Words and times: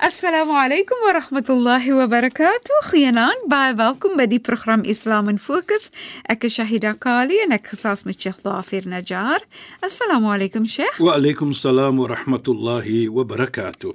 Assalamu 0.00 0.54
alaykum 0.56 0.96
wa 1.04 1.12
rahmatullahi 1.12 1.92
wa 1.92 2.06
barakatuh. 2.08 2.78
Goeienaand, 2.88 3.42
baie 3.52 3.74
welkom 3.76 4.16
by 4.16 4.24
die 4.32 4.38
program 4.40 4.80
Islam 4.88 5.28
in 5.28 5.36
Fokus. 5.36 5.90
Ek 6.24 6.46
is 6.48 6.56
Shahida 6.56 6.94
Kali 6.96 7.36
en 7.44 7.52
ek 7.52 7.68
gesels 7.74 8.06
met 8.08 8.16
Sheikh 8.16 8.40
Dafir 8.40 8.88
Najjar. 8.88 9.44
Assalamu 9.84 10.32
alaykum 10.32 10.64
Sheikh. 10.64 10.96
Wa 11.04 11.18
alaykum 11.20 11.52
salaam 11.52 12.00
wa 12.00 12.08
rahmatullahi 12.14 13.10
wa 13.12 13.28
barakatuh. 13.28 13.92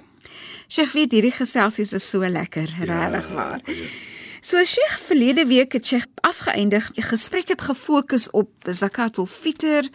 Sheikh, 0.70 0.94
weet 0.94 1.18
hierdie 1.18 1.34
geselsies 1.34 1.98
is 1.98 2.06
so 2.06 2.22
lekker, 2.22 2.70
regtig 2.86 3.34
waar. 3.34 3.66
ja. 3.66 4.15
So 4.46 4.64
Sheikh, 4.64 5.00
verlede 5.02 5.46
week 5.46 5.72
het 5.74 5.88
Sheikh 5.88 6.06
afgeëindig. 6.22 6.92
Die 6.94 7.04
gesprek 7.04 7.48
het 7.48 7.62
gefokus 7.62 8.30
op 8.30 8.50
zakatul 8.70 9.26
fitr 9.26 9.90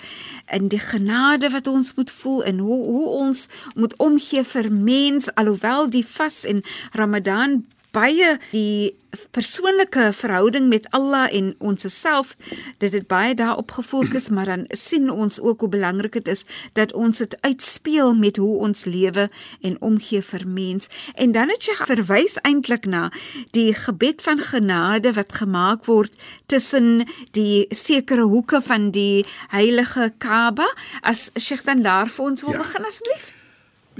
en 0.46 0.66
die 0.68 0.78
genade 0.78 1.50
wat 1.50 1.66
ons 1.66 1.94
moet 1.94 2.10
voel 2.10 2.42
en 2.44 2.58
hoe 2.58 2.84
hoe 2.84 3.06
ons 3.06 3.46
moet 3.74 3.94
omgee 3.96 4.42
vir 4.44 4.72
mens 4.72 5.30
alhoewel 5.34 5.86
die 5.90 6.02
vas 6.06 6.42
en 6.44 6.64
Ramadan 6.90 7.62
baie 7.92 8.38
die 8.52 8.94
persoonlike 9.34 10.12
verhouding 10.14 10.68
met 10.70 10.86
Allah 10.94 11.26
en 11.34 11.54
ons 11.58 11.86
self 11.90 12.36
dit 12.78 12.92
het 12.92 13.06
baie 13.10 13.34
daarop 13.34 13.72
gefokus 13.74 14.28
maar 14.28 14.46
dan 14.46 14.64
sien 14.68 15.10
ons 15.10 15.40
ook 15.40 15.60
hoe 15.60 15.68
belangrik 15.68 16.12
dit 16.12 16.28
is 16.28 16.44
dat 16.78 16.92
ons 16.92 17.18
dit 17.18 17.34
uitspeel 17.40 18.14
met 18.14 18.36
hoe 18.36 18.58
ons 18.58 18.84
lewe 18.84 19.28
en 19.60 19.76
omgee 19.80 20.22
vir 20.22 20.46
mens. 20.46 20.88
En 21.14 21.32
dan 21.32 21.50
het 21.50 21.66
jy 21.66 21.74
verwys 21.86 22.38
eintlik 22.42 22.86
na 22.86 23.08
die 23.56 23.74
gebed 23.74 24.22
van 24.22 24.38
genade 24.38 25.12
wat 25.18 25.34
gemaak 25.42 25.84
word 25.90 26.14
tussen 26.46 27.06
die 27.34 27.66
sekere 27.70 28.28
hoeke 28.30 28.62
van 28.62 28.90
die 28.94 29.26
heilige 29.50 30.12
Kaaba. 30.18 30.66
As 31.02 31.30
Sheikh 31.38 31.64
dan 31.64 31.82
daar 31.82 32.08
vir 32.08 32.24
ons 32.24 32.42
wil 32.42 32.52
Ja. 32.52 32.58
begin 32.58 32.84
asseblief 32.86 33.39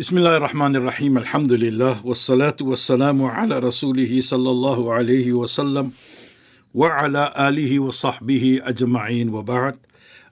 Bismillahirrahmanirrahim. 0.01 1.17
Elhamdülillah. 1.17 2.05
Ve 2.05 2.15
salatu 2.15 2.71
ve 2.71 2.77
selamu 2.77 3.29
ala 3.29 3.63
Resulihi 3.63 4.23
sallallahu 4.23 4.93
aleyhi 4.93 5.43
ve 5.43 5.47
sellem 5.47 5.93
ve 6.75 6.93
ala 6.93 7.35
alihi 7.35 7.87
ve 7.87 7.93
sahbihi 7.93 8.63
ecma'in 8.67 9.33
ve 9.33 9.47
ba'd. 9.47 9.77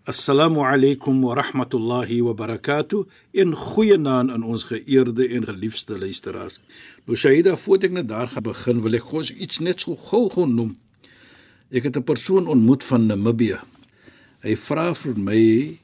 Assalamu 0.06 0.66
alaykum 0.66 1.22
wa 1.22 1.36
rahmatullahi 1.36 2.18
wa 2.18 2.38
barakatuh. 2.38 3.04
In 3.34 3.52
goeie 3.52 4.04
naam 4.04 4.30
aan 4.30 4.42
ons 4.42 4.64
geëerde 4.64 5.28
en 5.36 5.44
geliefde 5.44 6.00
luisteraars. 6.00 6.56
Nou 7.06 7.16
Shaida, 7.16 7.56
voordat 7.56 7.90
ek 7.90 7.92
net 7.92 8.08
daar 8.08 8.28
gaan 8.28 8.48
begin, 8.48 8.80
wil 8.82 8.96
ek 8.96 9.12
ons 9.12 9.34
iets 9.36 9.60
net 9.60 9.84
so 9.84 9.92
gou-gou 10.08 10.48
noem. 10.48 10.78
Ek 11.68 11.84
het 11.84 11.96
'n 11.96 12.08
persoon 12.08 12.48
ontmoet 12.48 12.84
van 12.84 13.06
Namibië. 13.06 13.60
Hy 14.40 14.56
vra 14.56 14.94
vir 14.94 15.14
my 15.18 15.76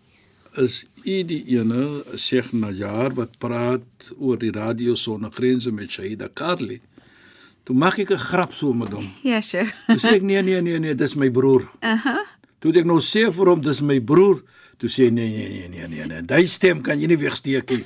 is 0.61 0.85
u 1.05 1.23
die 1.27 1.43
ene 1.57 2.03
Sheikh 2.17 2.53
Najar 2.53 3.15
wat 3.15 3.39
praat 3.39 4.11
oor 4.19 4.39
die 4.39 4.53
radio 4.55 4.95
sonder 4.95 5.33
grense 5.35 5.73
met 5.73 5.91
Shaida 5.91 6.29
Karli. 6.33 6.81
Toe 7.65 7.77
maak 7.77 7.99
ek 7.99 8.11
'n 8.13 8.19
grap 8.19 8.53
so 8.53 8.73
met 8.73 8.93
hom. 8.93 9.09
Ja 9.23 9.41
Sheikh 9.41 9.73
Toe 9.87 9.99
sê 9.99 10.15
ek 10.21 10.23
nee 10.23 10.43
nee 10.43 10.61
nee 10.61 10.79
nee, 10.79 10.95
dis 10.95 11.15
my 11.15 11.31
broer. 11.31 11.65
Aha 11.81 12.35
Toe 12.65 12.73
het 12.73 12.81
ek 12.81 12.87
nou 12.89 12.97
sê 13.05 13.27
vir 13.29 13.49
hom 13.53 13.61
dis 13.61 13.83
my 13.85 13.99
broer. 14.01 14.39
Toe 14.81 14.89
sê 14.89 15.11
nee 15.13 15.29
nee 15.29 15.49
nee 15.49 15.69
nee 15.69 15.89
nee 15.89 16.07
nee. 16.09 16.23
Daai 16.25 16.47
stem 16.49 16.81
kan 16.81 16.97
jy 16.97 17.11
nie 17.13 17.19
wegsteek 17.21 17.69
nie. 17.71 17.85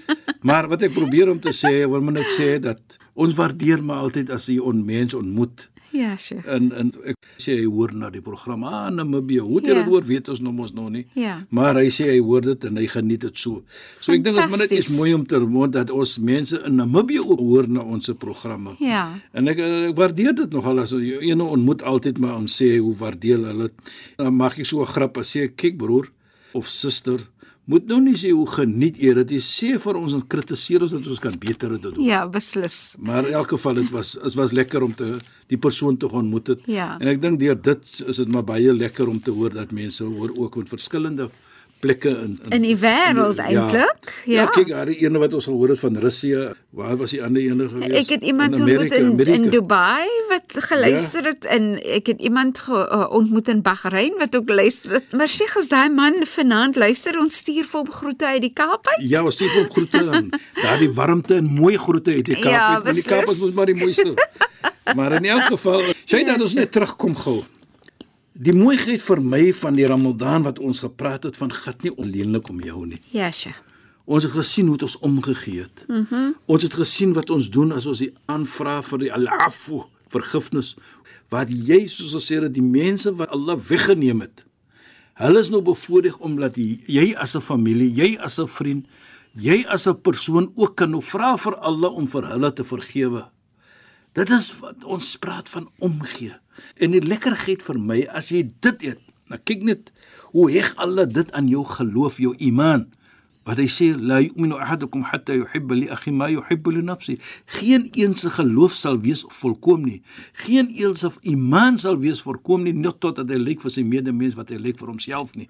maar 0.48 0.66
wat 0.66 0.82
ek 0.82 0.96
probeer 0.96 1.30
om 1.30 1.38
te 1.38 1.52
sê, 1.54 1.86
wil 1.86 2.02
maar 2.02 2.16
net 2.18 2.32
sê 2.34 2.56
dat 2.58 2.98
ons 3.14 3.36
waardeer 3.38 3.84
maar 3.86 4.02
altyd 4.08 4.32
as 4.34 4.48
jy 4.50 4.58
onmens 4.58 5.14
ontmoet. 5.14 5.68
Ja 5.96 6.16
Sheikh 6.20 6.46
En 6.46 6.72
en 6.76 6.90
ek 7.12 7.16
sê 7.40 7.54
hy 7.56 7.64
hoor 7.64 7.92
na 7.94 8.10
die 8.10 8.20
program. 8.24 8.64
Ah, 8.64 8.90
Namibia. 8.90 9.42
Hoe 9.42 9.60
jy 9.62 9.68
Ja. 9.68 9.74
dit 9.80 9.84
hoor? 9.92 10.04
Weet 10.04 10.28
ons 10.28 10.40
nog 10.40 10.52
mos 10.54 10.72
nog 10.72 10.90
nie. 10.90 11.06
Ja. 11.14 11.46
Maar 11.50 11.74
hy 11.80 11.88
sê 11.88 12.10
hy 12.10 12.18
hoor 12.20 12.40
dit 12.40 12.64
en 12.64 12.76
hy 12.76 12.86
geniet 12.86 13.20
dit 13.20 13.38
so. 13.38 13.62
So 14.00 14.12
ek 14.12 14.22
dink 14.24 14.36
ons 14.36 14.50
moet 14.50 14.58
net 14.58 14.70
iets 14.78 14.88
mooi 14.96 15.14
om 15.14 15.24
te 15.26 15.38
moet 15.40 15.72
dat 15.72 15.90
ons 15.90 16.18
mense 16.18 16.60
in 16.66 16.76
Namibië 16.76 17.20
ook 17.20 17.38
hoor 17.40 17.68
na 17.68 17.80
ons 17.80 18.10
programme. 18.18 18.76
Ja 18.80 19.18
En 19.32 19.48
ek, 19.48 19.58
ek 19.58 19.96
waardeer 19.96 20.34
dit 20.34 20.50
nogal 20.52 20.80
as 20.80 20.90
jy 20.90 21.18
ene 21.30 21.44
ontmoet 21.44 21.82
altyd 21.82 22.18
maar 22.18 22.36
om 22.36 22.46
sê 22.46 22.78
hoe 22.78 22.94
waardeer 22.96 23.38
hulle. 23.44 23.70
Dan 24.16 24.34
mag 24.34 24.58
ek 24.58 24.66
so 24.66 24.80
'n 24.82 24.86
grap 24.86 25.16
as 25.18 25.30
sê 25.36 25.48
kyk 25.54 25.76
broer 25.78 26.08
of 26.54 26.66
suster 26.68 27.18
moet 27.66 27.88
nou 27.90 27.98
nie 28.02 28.14
sê 28.18 28.30
hoe 28.30 28.46
geniet 28.46 28.98
jy 29.02 29.12
dit. 29.20 29.36
Jy 29.36 29.42
sê 29.42 29.70
vir 29.82 29.98
ons 29.98 30.14
en 30.14 30.22
kritiseer 30.34 30.84
ons 30.86 30.92
dat 30.94 31.08
ons 31.10 31.22
kan 31.22 31.34
beter 31.42 31.74
dit 31.74 31.88
doen. 31.88 32.02
Ja, 32.06 32.22
beslis. 32.30 32.94
Maar 33.02 33.26
in 33.26 33.38
elk 33.40 33.56
geval 33.56 33.82
dit 33.82 33.90
was 33.94 34.14
dit 34.22 34.38
was 34.38 34.54
lekker 34.54 34.86
om 34.86 34.94
te 34.94 35.16
die 35.50 35.58
persoon 35.58 35.98
te 35.98 36.10
ontmoet 36.10 36.54
het. 36.54 36.62
Ja. 36.70 36.94
En 37.02 37.10
ek 37.10 37.20
dink 37.22 37.40
deur 37.42 37.58
dit 37.58 37.90
is 38.06 38.22
dit 38.22 38.30
maar 38.30 38.46
baie 38.46 38.74
lekker 38.74 39.10
om 39.10 39.18
te 39.22 39.34
hoor 39.34 39.54
dat 39.54 39.74
mense 39.74 40.04
hoor 40.04 40.34
ook 40.34 40.58
van 40.60 40.70
verskillende 40.70 41.28
plekke 41.80 42.08
in 42.08 42.38
In 42.48 42.62
die 42.64 42.76
wêreld 42.80 43.38
eintlik. 43.42 44.12
Ja. 44.24 44.42
ja, 44.42 44.46
kyk, 44.54 44.68
daar 44.72 44.86
die 44.90 44.96
ene 45.04 45.18
wat 45.22 45.34
ons 45.34 45.44
gehoor 45.48 45.68
het 45.74 45.80
van 45.82 45.96
Russië, 46.02 46.52
waar 46.76 46.96
was 46.96 47.10
die 47.14 47.22
ander 47.22 47.42
ene 47.42 47.68
gewees? 47.68 47.94
Ek 48.00 48.12
het 48.16 48.22
iemand 48.24 48.54
In 48.56 48.62
ontmoet 48.62 48.76
Amerika, 48.78 48.96
in 48.96 49.10
Amerika. 49.12 49.36
in 49.42 49.50
Dubai 49.50 50.06
wat 50.28 50.56
geluister 50.68 51.24
het 51.24 51.44
en 51.44 51.68
ek 51.82 52.06
het 52.12 52.20
iemand 52.20 52.58
ge, 52.58 52.72
uh, 52.92 53.06
ontmoet 53.10 53.48
in 53.48 53.62
Bahrein 53.62 54.14
wat 54.18 54.36
ook 54.36 54.48
luister. 54.48 55.02
Maar 55.12 55.28
sê 55.28 55.46
as 55.58 55.68
daai 55.68 55.88
man 55.92 56.22
vanaand 56.26 56.76
luister 56.76 57.18
ons 57.20 57.36
stuur 57.36 57.64
vir 57.64 57.80
hom 57.80 57.90
groete 57.90 58.26
uit 58.26 58.40
die 58.40 58.52
Kaap 58.52 58.86
uit. 58.94 59.04
Ja, 59.08 59.22
ons 59.24 59.34
stuur 59.34 59.50
vir 59.52 59.62
hom 59.64 59.70
groete 59.72 60.04
aan. 60.10 60.30
Daardie 60.62 60.90
warmte 60.90 61.34
en 61.40 61.44
mooi 61.44 61.76
groete 61.78 62.12
uit 62.16 62.24
die 62.24 62.34
Kaap. 62.40 62.52
Ja, 62.52 62.74
uit, 62.74 62.84
want 62.84 62.94
die. 62.94 63.04
Kaap 63.04 63.28
is 63.30 63.38
mos 63.38 63.52
maar 63.52 63.66
die 63.66 63.76
mooiste. 63.78 64.14
maar 64.96 65.12
in 65.12 65.24
elk 65.24 65.42
geval, 65.52 65.82
sy 66.04 66.24
dat 66.24 66.40
ons 66.40 66.54
net 66.54 66.72
terugkom 66.72 67.16
gou. 67.16 67.42
Die 68.36 68.52
mooiheid 68.52 69.00
vir 69.00 69.20
my 69.24 69.44
van 69.56 69.76
die 69.78 69.86
Ramadan 69.88 70.44
wat 70.44 70.58
ons 70.60 70.82
gepraat 70.84 71.24
het 71.24 71.36
van 71.40 71.52
gat 71.52 71.82
nie 71.86 71.92
onleenlik 71.96 72.50
om 72.52 72.60
jou 72.60 72.82
nie. 72.84 73.00
Ja, 73.16 73.30
sye. 73.32 73.54
Ons 74.04 74.26
het 74.28 74.34
gesien 74.36 74.68
hoe 74.68 74.76
dit 74.76 74.84
ons 74.86 74.98
omgegee 74.98 75.62
het. 75.64 75.84
Mhm. 75.88 76.04
Mm 76.10 76.34
ons 76.46 76.62
het 76.62 76.74
gesien 76.74 77.12
wat 77.12 77.30
ons 77.30 77.48
doen 77.50 77.72
as 77.72 77.86
ons 77.86 77.98
die 77.98 78.12
aanvra 78.30 78.82
vir 78.82 78.98
die 78.98 79.12
alafu, 79.12 79.80
vergifnis, 80.08 80.76
wat 81.28 81.50
jy 81.50 81.86
soos 81.90 82.12
gesê 82.14 82.38
het 82.42 82.54
die 82.54 82.62
mense 82.62 83.10
wat 83.18 83.32
Allah 83.34 83.56
weggeneem 83.58 84.20
het. 84.22 84.44
Hulle 85.18 85.40
is 85.40 85.50
nou 85.50 85.62
bevoordeel 85.64 86.16
omdat 86.20 86.56
jy 86.56 87.14
as 87.16 87.36
'n 87.36 87.40
familie, 87.40 87.90
jy 87.90 88.16
as 88.20 88.38
'n 88.38 88.46
vriend, 88.46 88.86
jy 89.34 89.64
as 89.68 89.88
'n 89.88 90.00
persoon 90.00 90.52
ook 90.54 90.76
kan 90.76 90.90
nou 90.90 91.02
vra 91.02 91.36
vir 91.36 91.56
Allah 91.56 91.92
om 91.92 92.06
vir 92.06 92.28
hulle 92.28 92.52
te 92.52 92.64
vergewe. 92.64 93.26
Dit 94.16 94.30
is 94.32 94.48
wat 94.62 94.84
ons 94.88 95.16
praat 95.20 95.48
van 95.52 95.68
omgee. 95.84 96.32
En 96.80 96.94
die 96.96 97.04
lekkerheid 97.04 97.60
vir 97.66 97.80
my 97.80 97.98
as 98.16 98.30
jy 98.32 98.46
dit 98.64 98.86
eet. 98.90 99.02
Nou 99.28 99.36
kyk 99.44 99.64
net 99.66 99.90
hoe 100.32 100.46
heg 100.54 100.70
Allah 100.80 101.04
dit 101.10 101.32
aan 101.36 101.50
jou 101.50 101.64
geloof, 101.68 102.20
jou 102.22 102.32
iman. 102.48 102.86
Wat 103.46 103.60
hy 103.60 103.66
sê, 103.70 103.90
la 103.94 104.18
yu'minu 104.24 104.56
ahadukum 104.58 105.04
hatta 105.06 105.36
yuhibba 105.36 105.76
li 105.78 105.90
akhi 105.92 106.14
ma 106.16 106.26
yuhibbu 106.32 106.72
li 106.74 106.82
nafsi. 106.82 107.18
Geen 107.58 107.86
een 107.94 108.16
se 108.18 108.32
geloof 108.34 108.74
sal 108.74 108.98
wees 109.04 109.22
volkom 109.36 109.84
nie. 109.86 110.00
Geen 110.46 110.72
een 110.72 110.96
se 110.98 111.12
iman 111.30 111.78
sal 111.78 112.00
wees 112.02 112.24
volkom 112.24 112.64
nie 112.66 112.74
net 112.74 112.98
totdat 113.04 113.30
hy 113.30 113.38
lyk 113.38 113.62
vir 113.62 113.74
sy 113.76 113.84
medemens 113.86 114.34
wat 114.38 114.50
hy 114.50 114.58
lyk 114.58 114.80
vir 114.80 114.90
homself 114.90 115.36
nie. 115.38 115.46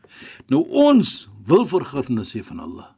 Nou 0.53 0.67
ons 0.67 1.15
wil 1.49 1.65
vergifnis 1.71 2.35
hê 2.37 2.43
van 2.51 2.67
Allah. 2.67 2.91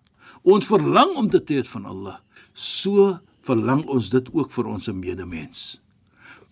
Ons 0.48 0.66
verlang 0.66 1.14
om 1.20 1.28
te 1.30 1.44
hê 1.46 1.62
van 1.76 1.86
Allah. 1.92 2.18
So 2.54 3.18
verlang 3.48 3.84
ons 3.88 4.10
dit 4.12 4.30
ook 4.34 4.52
vir 4.54 4.68
ons 4.68 4.90
medemens. 4.92 5.80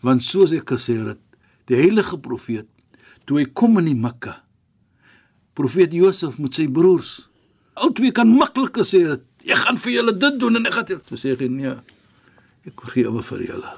Want 0.04 0.24
soos 0.24 0.54
ek 0.56 0.72
gesê 0.74 0.98
het, 1.04 1.20
die 1.68 1.78
heilige 1.78 2.18
profeet 2.22 2.68
toe 3.26 3.40
hy 3.40 3.46
kom 3.58 3.78
in 3.80 3.88
die 3.90 3.98
Mekka, 3.98 4.36
profeet 5.58 5.94
Josef 5.96 6.36
met 6.38 6.54
sy 6.54 6.68
broers, 6.70 7.26
albei 7.74 8.12
kan 8.14 8.30
maklik 8.30 8.76
gesê 8.78 9.02
het, 9.08 9.24
ek 9.46 9.64
gaan 9.64 9.80
vir 9.82 9.96
julle 9.96 10.14
dit 10.14 10.38
doen 10.40 10.60
en 10.60 10.68
ek 10.68 10.76
gaan 10.78 10.86
toe 11.08 11.18
sê 11.18 11.34
hy 11.34 11.48
nee. 11.50 11.74
Ek 12.66 12.82
vergewe 12.82 13.22
vir 13.22 13.42
julle. 13.46 13.72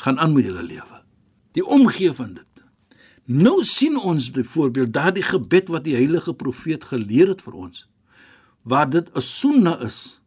Gaan 0.00 0.18
aan 0.18 0.32
met 0.32 0.46
julle 0.48 0.62
lewe. 0.64 1.00
Die 1.54 1.64
omgee 1.64 2.12
van 2.16 2.32
dit. 2.38 2.62
Nou 3.24 3.62
sien 3.64 3.96
ons 3.96 4.30
byvoorbeeld 4.32 4.92
daardie 4.92 5.24
gebed 5.24 5.68
wat 5.72 5.84
die 5.84 5.96
heilige 5.96 6.34
profeet 6.36 6.84
geleer 6.84 7.30
het 7.32 7.44
vir 7.44 7.54
ons. 7.66 7.86
Waar 8.62 8.88
dit 8.90 9.08
'n 9.12 9.20
sunna 9.20 9.78
is. 9.80 10.20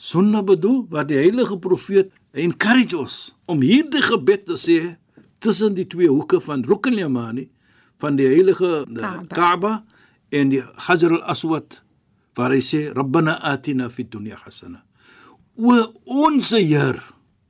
Sunna 0.00 0.40
bedoel 0.46 0.86
wat 0.88 1.10
die 1.10 1.18
heilige 1.20 1.58
profeet 1.60 2.08
encourage 2.32 2.96
ons 2.96 3.16
om 3.50 3.60
hierdie 3.60 4.00
gebed 4.00 4.46
te 4.48 4.56
sê 4.56 4.78
tussen 5.44 5.76
die 5.76 5.84
twee 5.92 6.08
hoeke 6.08 6.40
van 6.40 6.64
Rukn 6.64 6.94
al-Yamani 6.94 7.50
van 8.00 8.16
die 8.16 8.28
heilige 8.30 8.86
Kaaba. 8.88 9.26
Kaaba 9.28 9.72
en 10.32 10.54
die 10.54 10.62
Hajar 10.86 11.18
al-Aswad 11.18 11.82
waar 12.38 12.54
hy 12.56 12.62
sê 12.64 12.86
Rabbana 12.96 13.36
atina 13.44 13.90
fid 13.92 14.08
dunya 14.14 14.38
hasana. 14.40 14.80
O 15.60 15.76
ons 16.24 16.54
Heer. 16.56 16.96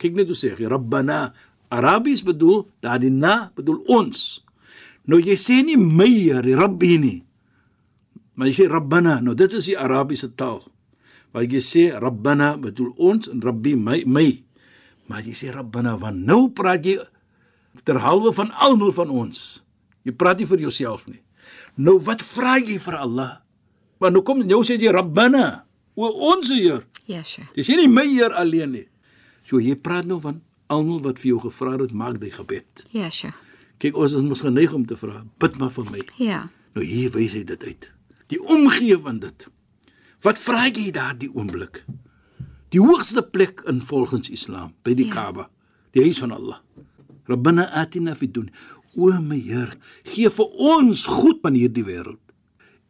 Kyk 0.01 0.17
net 0.19 0.33
hoe 0.33 0.39
sê 0.39 0.51
hy 0.59 0.67
Rabbana. 0.67 1.29
Arabies 1.71 2.25
bedoel 2.27 2.65
daardie 2.83 3.13
na 3.15 3.53
bedoel 3.55 3.79
ons. 3.95 4.41
Nou 5.07 5.21
jy 5.23 5.37
sê 5.39 5.61
nie 5.63 5.79
my 5.79 6.09
Heer, 6.09 6.51
Rabbi 6.59 6.97
nie. 6.99 7.19
Maar 8.35 8.51
jy 8.51 8.57
sê 8.65 8.67
Rabbana. 8.73 9.21
Nou 9.23 9.37
dit 9.39 9.55
is 9.55 9.71
die 9.71 9.79
Arabiese 9.79 10.33
taal. 10.35 10.65
Waar 11.33 11.47
jy 11.47 11.63
sê 11.63 11.83
Rabbana 11.95 12.57
bedoel 12.59 12.93
ons 12.99 13.31
en 13.31 13.43
Rabbi 13.45 13.77
my 13.79 14.03
my. 14.07 14.29
Maar 15.11 15.27
jy 15.27 15.35
sê 15.37 15.51
Rabbana 15.55 15.97
want 15.99 16.25
nou 16.27 16.49
praat 16.55 16.87
jy 16.87 16.99
terhalwe 17.87 18.33
van 18.35 18.51
almal 18.59 18.93
van 18.95 19.11
ons. 19.11 19.63
Jy 20.07 20.15
praat 20.17 20.41
nie 20.41 20.49
vir 20.49 20.65
jouself 20.67 21.07
nie. 21.07 21.21
Nou 21.79 21.99
wat 22.03 22.23
vra 22.25 22.59
jy 22.59 22.79
vir 22.83 22.99
Allah? 22.99 23.33
Maar 24.01 24.15
nou 24.15 24.23
kom 24.27 24.43
nou 24.47 24.63
sê 24.67 24.79
jy 24.81 24.93
Rabbana, 24.95 25.65
o 25.95 26.09
ons 26.33 26.51
Heer. 26.55 26.87
Ja, 27.11 27.23
Sheikh. 27.27 27.51
Jy 27.59 27.67
sê 27.67 27.77
nie 27.79 27.91
my 27.91 28.07
Heer 28.09 28.35
alleen 28.39 28.75
nie. 28.75 28.87
So 29.47 29.61
jy 29.61 29.77
praat 29.77 30.09
nou 30.09 30.21
van 30.23 30.41
almal 30.71 31.03
wat 31.05 31.21
vir 31.21 31.35
jou 31.35 31.41
gevra 31.47 31.77
het, 31.81 31.93
maak 31.93 32.21
die 32.23 32.33
gebed. 32.33 32.87
Ja, 32.97 33.11
Sheikh. 33.11 33.37
Kyk, 33.81 33.97
ons 33.97 34.13
is 34.17 34.25
mos 34.27 34.43
geneig 34.45 34.73
om 34.77 34.85
te 34.85 34.97
vra, 34.99 35.23
bid 35.41 35.57
maar 35.61 35.73
vir 35.73 35.87
my. 35.89 36.03
Ja. 36.21 36.43
Nou 36.77 36.85
hier 36.85 37.13
wys 37.15 37.33
hy 37.39 37.47
dit 37.49 37.63
uit. 37.65 37.89
Die 38.31 38.41
omgee 38.41 38.99
van 39.01 39.23
dit. 39.23 39.49
Wat 40.21 40.39
vra 40.39 40.67
jy 40.69 40.91
daardie 40.93 41.31
oomblik? 41.33 41.81
Die 42.71 42.81
hoogste 42.81 43.23
plek 43.23 43.63
in 43.71 43.81
volgens 43.81 44.29
Islam, 44.31 44.75
by 44.85 44.95
die 44.95 45.07
Ja. 45.07 45.15
Kaaba, 45.15 45.49
die 45.93 46.03
huis 46.03 46.19
van 46.19 46.31
Allah. 46.31 46.61
Rabbana 47.27 47.71
atina 47.73 48.15
fid 48.15 48.35
dunya. 48.35 48.53
O 48.97 49.13
my 49.21 49.39
Heer, 49.39 49.77
gee 50.05 50.29
vir 50.29 50.47
ons 50.59 51.07
goed 51.07 51.39
van 51.43 51.55
hierdie 51.55 51.85
wêreld. 51.85 52.21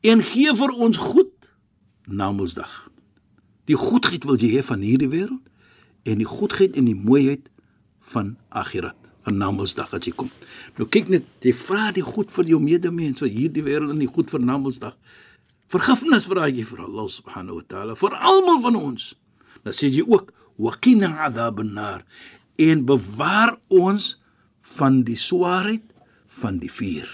En 0.03 0.23
gee 0.23 0.55
vir 0.55 0.73
ons 0.75 0.97
goed 0.97 1.51
na 2.07 2.33
Mondsdag. 2.33 2.91
Die 3.67 3.77
goedheid 3.77 4.25
wil 4.25 4.37
jy 4.37 4.57
hê 4.57 4.63
van 4.65 4.81
hierdie 4.81 5.09
wêreld 5.09 5.47
en 6.03 6.19
die 6.19 6.27
goedheid 6.27 6.77
en 6.77 6.85
die 6.85 6.97
mooiheid 6.97 7.51
van 8.11 8.37
Akhirat, 8.49 8.97
van 9.23 9.37
Namedsdag 9.39 9.93
as 9.95 10.07
jy 10.09 10.13
kom. 10.17 10.31
Nou 10.79 10.89
kyk 10.89 11.11
net, 11.13 11.27
jy 11.45 11.53
vra 11.55 11.91
die 11.95 12.03
goed 12.03 12.33
vir 12.33 12.45
jou 12.55 12.61
medemens 12.63 13.21
vir 13.23 13.29
hierdie 13.29 13.63
wêreld 13.67 13.95
en 13.95 14.03
die 14.03 14.11
goed 14.11 14.33
vir 14.33 14.41
Namedsdag. 14.41 14.97
Vergifnis 15.71 16.27
vra 16.27 16.49
jy 16.51 16.65
vir 16.67 16.83
Allah 16.83 17.07
subhanahu 17.07 17.61
wa 17.61 17.67
taala 17.71 17.95
vir 17.99 18.17
almal 18.19 18.59
van 18.65 18.79
ons. 18.79 19.13
Dan 19.63 19.77
sê 19.77 19.91
jy 19.93 20.03
ook 20.03 20.33
waqina 20.59 21.13
adhaban 21.27 21.75
nar 21.77 22.03
en 22.59 22.83
bewaar 22.89 23.55
ons 23.71 24.17
van 24.77 25.03
die 25.07 25.19
swaarheid 25.19 25.85
van 26.41 26.59
die 26.63 26.73
vuur. 26.73 27.07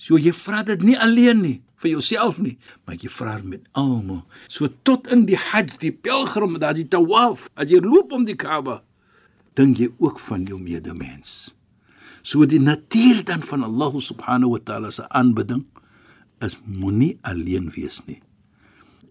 So 0.00 0.16
jy 0.20 0.32
vra 0.36 0.62
dit 0.64 0.80
nie 0.84 0.96
alleen 0.96 1.42
nie 1.44 1.58
vir 1.84 1.92
jouself 1.98 2.38
nie, 2.40 2.56
maar 2.84 2.96
jy 2.96 3.10
vra 3.12 3.36
met 3.44 3.66
almal. 3.76 4.22
So 4.48 4.70
tot 4.88 5.10
in 5.12 5.26
die 5.28 5.36
Hajj, 5.36 5.76
die 5.82 5.92
pelgrim, 5.92 6.56
daar 6.60 6.76
die 6.76 6.88
tawaf, 6.88 7.50
as 7.60 7.68
jy 7.68 7.82
loop 7.84 8.14
om 8.16 8.24
die 8.24 8.38
Kaaba, 8.40 8.80
dink 9.58 9.82
jy 9.82 9.90
ook 10.00 10.16
van 10.24 10.46
jou 10.48 10.56
medemens. 10.56 11.52
So 12.24 12.48
die 12.48 12.62
natuur 12.62 13.20
dan 13.28 13.44
van 13.44 13.66
Allah 13.68 13.92
subhanahu 14.00 14.56
wa 14.56 14.62
taala 14.64 14.90
se 14.94 15.04
aanbidding 15.12 15.66
is 16.44 16.58
moenie 16.64 17.18
alleen 17.22 17.70
wees 17.74 18.00
nie. 18.08 18.20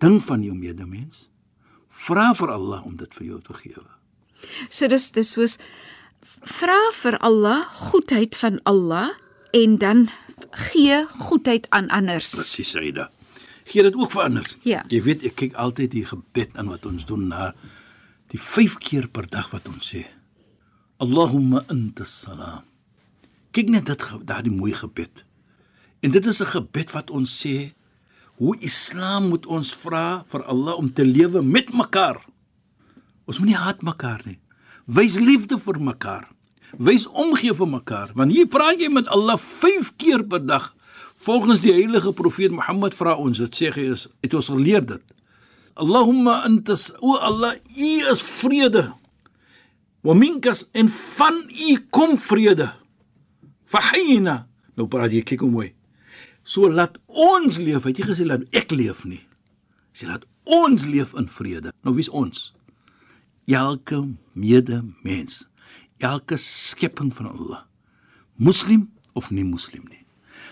Dink 0.02 0.22
van 0.26 0.44
jou 0.44 0.56
medemens. 0.56 1.30
Vra 1.94 2.32
vir 2.38 2.52
Allah 2.54 2.86
om 2.86 2.96
dit 2.98 3.20
vir 3.20 3.28
jou 3.28 3.42
te 3.42 3.56
gee. 3.62 3.84
So 4.70 4.90
dis 4.92 5.12
dis 5.16 5.34
soos 5.36 5.58
vra 6.48 6.78
vir 7.02 7.18
Allah 7.20 7.64
goedheid 7.90 8.36
van 8.40 8.60
Allah 8.70 9.12
en 9.54 9.78
dan 9.78 10.08
gee 10.52 11.04
goedheid 11.20 11.68
aan 11.70 11.90
anders. 11.90 12.32
Presies, 12.34 12.74
Saida. 12.74 13.10
Gee 13.70 13.84
dit 13.84 13.96
ook 13.96 14.12
vir 14.12 14.24
anders. 14.24 14.58
Ja. 14.68 14.84
Jy 14.92 15.02
weet 15.06 15.24
ek 15.30 15.38
kyk 15.40 15.56
altyd 15.60 15.94
die 15.94 16.06
gebed 16.08 16.58
aan 16.60 16.72
wat 16.74 16.86
ons 16.90 17.06
doen 17.08 17.30
na 17.32 17.54
die 18.34 18.42
5 18.42 18.80
keer 18.84 19.08
per 19.08 19.30
dag 19.30 19.52
wat 19.54 19.70
ons 19.72 19.94
sê. 19.94 20.04
Allahumma 21.04 21.64
anta 21.72 22.06
salam. 22.08 22.66
Kyk 23.54 23.70
net 23.70 23.88
dit 23.88 24.04
daardie 24.26 24.54
mooi 24.54 24.74
gebed. 24.76 25.24
En 26.04 26.12
dit 26.12 26.26
is 26.26 26.42
'n 26.44 26.52
gebed 26.56 26.92
wat 26.92 27.10
ons 27.10 27.32
sê 27.42 27.72
hoe 28.36 28.56
Islam 28.60 29.30
moet 29.32 29.46
ons 29.46 29.74
vra 29.74 30.26
vir 30.28 30.44
Allah 30.44 30.76
om 30.76 30.94
te 30.94 31.06
lewe 31.06 31.42
met 31.42 31.74
mekaar. 31.74 32.20
Ons 33.26 33.40
moenie 33.40 33.56
haat 33.56 33.82
mekaar 33.82 34.22
nie. 34.26 34.40
Wys 34.86 35.16
liefde 35.16 35.58
vir 35.58 35.80
mekaar. 35.80 36.28
Wys 36.78 37.08
omgee 37.08 37.54
vir 37.54 37.68
mekaar. 37.68 38.12
Want 38.14 38.34
hier 38.34 38.48
praat 38.48 38.82
jy 38.82 38.90
met 38.90 39.08
Allah 39.08 39.38
5 39.38 39.96
keer 39.96 40.24
per 40.24 40.46
dag. 40.46 40.76
Volgens 41.16 41.60
die 41.60 41.72
heilige 41.72 42.14
profeet 42.14 42.52
Mohammed 42.52 42.96
vra 42.96 43.16
ons, 43.16 43.38
dit 43.38 43.56
sê 43.56 43.72
hy 43.72 43.92
is 43.94 44.08
het 44.22 44.34
ons 44.34 44.50
geleer 44.50 44.86
dit. 44.86 45.04
Allahumma 45.74 46.42
antas 46.44 46.92
o 47.00 47.16
Allah, 47.18 47.56
U 47.78 48.12
is 48.12 48.22
vrede. 48.22 48.94
Wa 50.02 50.14
minkas 50.14 50.66
en 50.74 50.90
van 50.90 51.34
U 51.70 51.78
kom 51.90 52.18
vrede. 52.18 52.74
Fahina. 53.64 54.48
Nou 54.76 54.88
praat 54.88 55.12
jy 55.12 55.22
kyk 55.22 55.40
hoe 55.40 55.52
mooi. 55.52 55.74
So 56.44 56.70
laat 56.70 57.00
ons 57.08 57.58
leef. 57.58 57.88
Het 57.88 58.02
jy 58.02 58.10
gesê 58.12 58.28
laat 58.28 58.44
ek 58.56 58.72
leef 58.76 59.04
nie. 59.08 59.22
Sê 59.96 60.08
laat 60.10 60.26
ons 60.44 60.86
leef 60.90 61.14
in 61.18 61.30
vrede. 61.32 61.72
Nou 61.84 61.96
wie's 61.96 62.12
ons? 62.12 62.52
Elke 63.48 64.02
medemens. 64.34 65.44
Elke 66.04 66.38
skepping 66.40 67.14
van 67.16 67.32
Allah. 67.32 67.64
Moslim 68.36 68.90
of 69.14 69.32
nie 69.32 69.46
moslim 69.48 69.86
nie. 69.90 70.04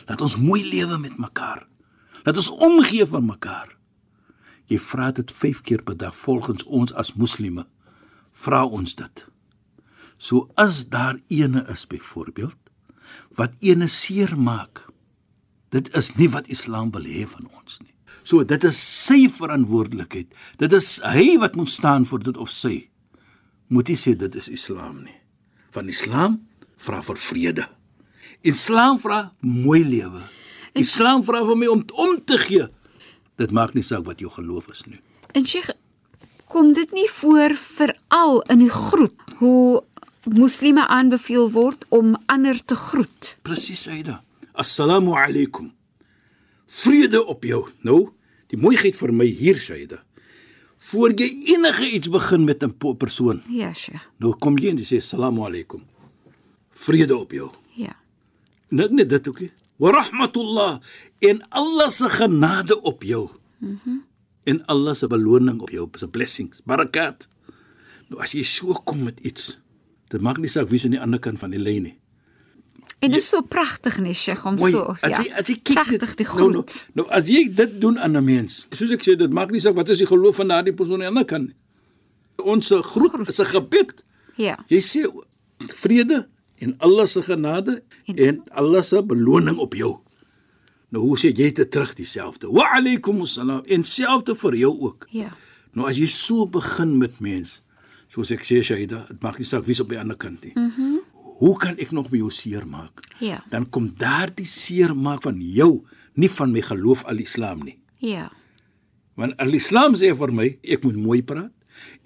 Laat 0.07 0.21
ons 0.23 0.37
mooi 0.39 0.63
lewe 0.63 0.97
met 1.01 1.17
mekaar. 1.19 1.65
Laat 2.25 2.37
ons 2.37 2.51
omgee 2.61 3.05
vir 3.07 3.23
mekaar. 3.25 3.75
Jy 4.71 4.79
vra 4.79 5.09
dit 5.11 5.31
5 5.33 5.61
keer 5.67 5.83
per 5.83 5.97
dag 5.99 6.15
volgens 6.15 6.63
ons 6.63 6.93
as 6.95 7.13
moslime. 7.19 7.65
Vra 8.31 8.63
ons 8.65 8.95
dit. 8.95 9.25
So 10.21 10.47
as 10.55 10.85
daar 10.93 11.17
ene 11.27 11.65
is 11.71 11.87
byvoorbeeld 11.89 12.57
wat 13.35 13.57
ene 13.59 13.87
seer 13.91 14.37
maak. 14.37 14.85
Dit 15.71 15.91
is 15.95 16.11
nie 16.19 16.27
wat 16.31 16.49
Islam 16.51 16.91
wil 16.91 17.07
hê 17.07 17.25
van 17.27 17.47
ons 17.47 17.79
nie. 17.79 17.93
So 18.27 18.43
dit 18.45 18.63
is 18.67 18.77
sy 18.77 19.25
verantwoordelikheid. 19.31 20.29
Dit 20.61 20.73
is 20.75 20.99
hy 21.07 21.37
wat 21.41 21.55
moet 21.57 21.71
staan 21.71 22.05
vir 22.05 22.23
dit 22.27 22.37
of 22.37 22.51
sy. 22.53 22.75
Moet 23.71 23.93
nie 23.93 23.99
sê 23.99 24.13
dit 24.19 24.35
is 24.35 24.49
Islam 24.51 25.01
nie. 25.05 25.15
Van 25.71 25.87
Islam 25.87 26.41
vra 26.81 26.99
vir 27.05 27.19
vrede. 27.23 27.67
Islam 28.43 28.99
vra 28.99 29.21
mooi 29.39 29.83
lewe. 29.85 30.21
Islam 30.75 31.23
vra 31.23 31.43
vir 31.47 31.59
my 31.59 31.69
om 31.71 31.85
om 31.95 32.17
te 32.19 32.39
gee. 32.41 32.67
Dit 33.39 33.53
maak 33.55 33.75
nie 33.75 33.85
saak 33.85 34.03
wat 34.09 34.19
jou 34.19 34.31
geloof 34.31 34.67
is 34.73 34.83
nie. 34.89 34.99
En 35.33 35.47
Sheikh, 35.47 35.71
kom 36.51 36.73
dit 36.75 36.91
nie 36.91 37.07
voor 37.21 37.55
veral 37.55 38.41
in 38.51 38.65
die 38.65 38.73
groet 38.73 39.15
hoe 39.39 39.83
moslime 40.27 40.83
aanbeveel 40.87 41.47
word 41.55 41.85
om 41.89 42.17
ander 42.27 42.59
te 42.59 42.75
groet. 42.75 43.37
Presies, 43.47 43.87
Aida. 43.87 44.19
Assalamu 44.53 45.13
alaykum. 45.15 45.71
Vrede 46.67 47.25
op 47.25 47.43
jou. 47.43 47.65
Nou, 47.83 48.09
die 48.51 48.57
mooiheid 48.59 48.95
vir 48.99 49.13
my 49.15 49.25
hier, 49.27 49.55
Shaida. 49.59 50.01
Voor 50.91 51.13
jy 51.13 51.27
enige 51.53 51.85
iets 51.93 52.09
begin 52.09 52.43
met 52.43 52.63
'n 52.63 52.73
persoon, 52.97 53.43
Ja, 53.49 53.73
Sheikh. 53.73 54.01
nou 54.19 54.33
kom 54.39 54.57
jy 54.57 54.69
en 54.69 54.77
jy 54.77 54.83
sê 54.83 54.97
assalamu 54.97 55.41
alaykum. 55.45 55.83
Vrede 56.71 57.17
op 57.17 57.31
jou. 57.31 57.51
Ja. 57.75 57.95
Net 58.69 58.91
net 58.91 59.09
dit 59.09 59.27
ookie. 59.27 59.51
Wa 59.77 59.91
rahmatullah 59.91 60.79
en 61.19 61.41
Allah 61.49 61.89
se 61.89 62.09
genade 62.09 62.81
op 62.81 63.03
jou. 63.03 63.29
Mhm. 63.59 63.77
Mm 63.85 64.03
en 64.43 64.65
Allah 64.65 64.95
se 64.95 65.07
beloning 65.07 65.61
op 65.61 65.69
jou, 65.69 65.87
se 65.95 66.07
blessings, 66.07 66.61
barakat. 66.65 67.27
Nou 68.09 68.21
as 68.21 68.31
jy 68.33 68.43
so 68.43 68.73
kom 68.73 69.03
met 69.03 69.19
iets, 69.19 69.59
dit 70.09 70.21
maak 70.21 70.37
nie 70.37 70.47
saak 70.47 70.67
wie's 70.69 70.83
aan 70.85 70.91
die 70.91 70.99
ander 71.01 71.19
kant 71.19 71.39
van 71.39 71.51
die 71.51 71.59
lyn 71.59 71.83
nie. 71.83 71.99
En 73.01 73.09
dit 73.09 73.17
is 73.17 73.27
so 73.31 73.41
pragtig 73.41 73.97
nee, 73.97 74.13
Sheikh, 74.13 74.43
om 74.45 74.55
Mooi, 74.61 74.71
so 74.71 74.93
as 75.01 75.09
ja. 75.09 75.21
jy 75.23 75.31
as 75.41 75.47
jy 75.49 75.55
kyk 75.65 75.87
die 75.89 75.97
nou, 75.97 76.09
nou, 76.17 76.27
groet. 76.51 76.73
nou 76.93 77.05
as 77.09 77.29
jy 77.31 77.47
dit 77.57 77.71
doen 77.81 77.97
aan 77.97 78.17
'n 78.17 78.23
mens, 78.25 78.67
soos 78.71 78.91
ek 78.93 79.01
sê, 79.07 79.15
dit 79.17 79.31
maak 79.33 79.49
nie 79.51 79.59
saak 79.63 79.73
wat 79.75 79.89
is 79.89 79.97
die 79.97 80.05
geloof 80.09 80.35
van 80.35 80.47
daardie 80.53 80.73
persoon 80.73 81.01
aan 81.01 81.07
die 81.07 81.07
ander 81.09 81.25
kant 81.25 81.47
nie. 81.47 81.55
Ons 82.45 82.67
se 82.67 82.77
groet 82.81 83.27
is 83.27 83.39
'n 83.41 83.45
gebed. 83.57 84.03
Ja. 84.37 84.57
Jy 84.69 84.81
sê 84.81 85.01
vrede 85.81 86.27
en 86.59 86.75
Allah 86.79 87.07
se 87.07 87.21
genade 87.23 87.81
En- 88.05 88.17
en 88.17 88.41
Allah 88.51 88.83
se 88.83 89.01
beloning 89.03 89.57
op 89.57 89.73
jou. 89.73 89.97
Nou 90.89 91.03
hoe 91.05 91.17
sê 91.17 91.31
jy 91.33 91.51
dit 91.53 91.71
terug 91.71 91.93
dieselfde? 91.95 92.51
Wa 92.51 92.69
alaykum 92.75 93.21
assalam 93.21 93.61
en 93.65 93.83
selfde 93.83 94.35
vir 94.35 94.55
jou 94.55 94.79
ook. 94.81 95.07
Ja. 95.09 95.31
Nou 95.73 95.87
as 95.87 95.97
jy 95.97 96.07
so 96.07 96.45
begin 96.45 96.97
met 96.97 97.19
mens, 97.19 97.61
soos 98.07 98.31
ek 98.31 98.43
sê 98.43 98.61
Shaida, 98.61 99.05
dit 99.07 99.21
maak 99.21 99.37
nie 99.39 99.45
saak 99.47 99.65
wie's 99.65 99.79
op 99.79 99.89
die 99.89 99.99
ander 99.99 100.17
kant 100.17 100.43
nie. 100.43 100.53
Mhm. 100.55 100.81
Mm 100.81 100.99
hoe 101.41 101.55
kan 101.57 101.77
ek 101.81 101.91
nog 101.95 102.11
jou 102.13 102.29
seer 102.33 102.67
maak? 102.69 103.01
Ja. 103.19 103.41
Dan 103.49 103.65
kom 103.69 103.89
daardie 103.97 104.45
seer 104.45 104.93
maak 104.95 105.23
van 105.25 105.41
jou, 105.41 105.81
nie 106.13 106.29
van 106.29 106.53
my 106.53 106.61
geloof 106.61 107.01
al-Islam 107.09 107.65
nie. 107.65 107.79
Ja. 107.97 108.29
Want 109.17 109.37
al-Islam 109.41 109.97
sê 109.97 110.13
vir 110.17 110.33
my, 110.33 110.47
ek 110.61 110.85
moet 110.85 110.99
mooi 111.01 111.21
praat, 111.25 111.51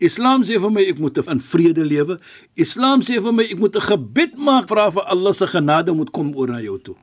Islam 0.03 0.43
sê 0.47 0.59
vir 0.59 0.71
my 0.71 0.83
ek 0.91 0.99
moet 0.99 1.19
in 1.23 1.41
vrede 1.43 1.83
lewe. 1.87 2.17
Islam 2.59 3.03
sê 3.05 3.19
vir 3.23 3.35
my 3.35 3.43
ek 3.47 3.59
moet 3.59 3.75
'n 3.75 3.87
gebed 3.89 4.37
maak 4.37 4.67
vra 4.71 4.91
vir 4.91 5.03
Allah 5.07 5.33
se 5.33 5.47
genade 5.47 5.91
moet 5.95 6.11
kom 6.11 6.35
oor 6.35 6.47
na 6.47 6.59
jou 6.59 6.77
toe. 6.79 6.95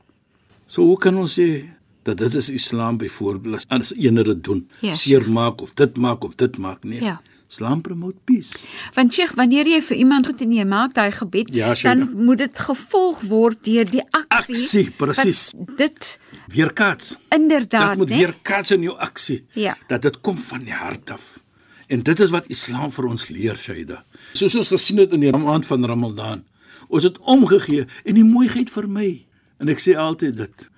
So 0.67 0.85
hoe 0.85 0.99
kan 0.99 1.17
ons 1.17 1.39
sê 1.39 1.69
dat 2.05 2.19
dit 2.19 2.35
is 2.35 2.49
Islam 2.51 2.99
byvoorbeeld 2.99 3.67
as 3.69 3.93
eener 3.97 4.25
dit 4.25 4.45
doen, 4.45 4.69
Ja, 4.81 4.95
seer 4.95 5.31
maak 5.31 5.62
of 5.62 5.75
dit 5.75 5.97
maak 5.97 6.25
of 6.25 6.35
dit 6.37 6.59
maak 6.59 6.85
nee. 6.85 7.01
Ja. 7.01 7.21
Islam 7.53 7.81
promote 7.85 8.17
peace. 8.25 8.65
Want 8.97 9.13
Sheikh, 9.15 9.35
wanneer 9.37 9.69
jy 9.69 9.81
vir 9.85 9.97
iemand 10.01 10.27
goed 10.27 10.41
en 10.41 10.53
jy 10.57 10.65
maak 10.65 10.95
daai 10.97 11.13
gebed, 11.13 11.51
Ja, 11.53 11.75
Sheikh. 11.75 11.83
dan 11.99 12.25
moet 12.25 12.39
dit 12.39 12.59
gevolg 12.59 13.21
word 13.29 13.59
deur 13.67 13.85
die 13.91 14.03
aksie. 14.11 14.57
Aksie, 14.57 14.91
presies. 14.97 15.43
Dit 15.77 16.19
Weerkaats. 16.49 17.19
inderdaad, 17.29 17.89
Dat 17.89 17.97
moet 17.97 18.09
né? 18.11 18.17
weerkaats 18.17 18.71
in 18.71 18.83
jou 18.83 18.97
aksie. 18.99 19.45
Ja. 19.53 19.77
Dat 19.89 20.03
dit 20.03 20.21
kom 20.21 20.39
van 20.39 20.65
die 20.65 20.73
hart 20.73 21.11
af. 21.11 21.41
En 21.89 22.01
dit 22.03 22.21
is 22.21 22.31
wat 22.31 22.47
Islam 22.49 22.91
vir 22.91 23.05
ons 23.11 23.29
leer, 23.29 23.57
Shaida. 23.57 24.05
Soos 24.33 24.57
ons 24.57 24.69
gesien 24.73 24.99
het 24.99 25.13
in 25.13 25.21
die 25.21 25.33
maand 25.33 25.67
van 25.67 25.85
Ramadan. 25.85 26.45
Ons 26.89 27.05
het 27.05 27.19
omgegee 27.19 27.85
en 28.05 28.15
die 28.15 28.25
mooiheid 28.25 28.71
vir 28.71 28.89
my. 28.89 29.27
En 29.61 29.69
ek 29.69 29.79
sê 29.79 29.93
altyd 29.97 30.37
dit. 30.37 30.69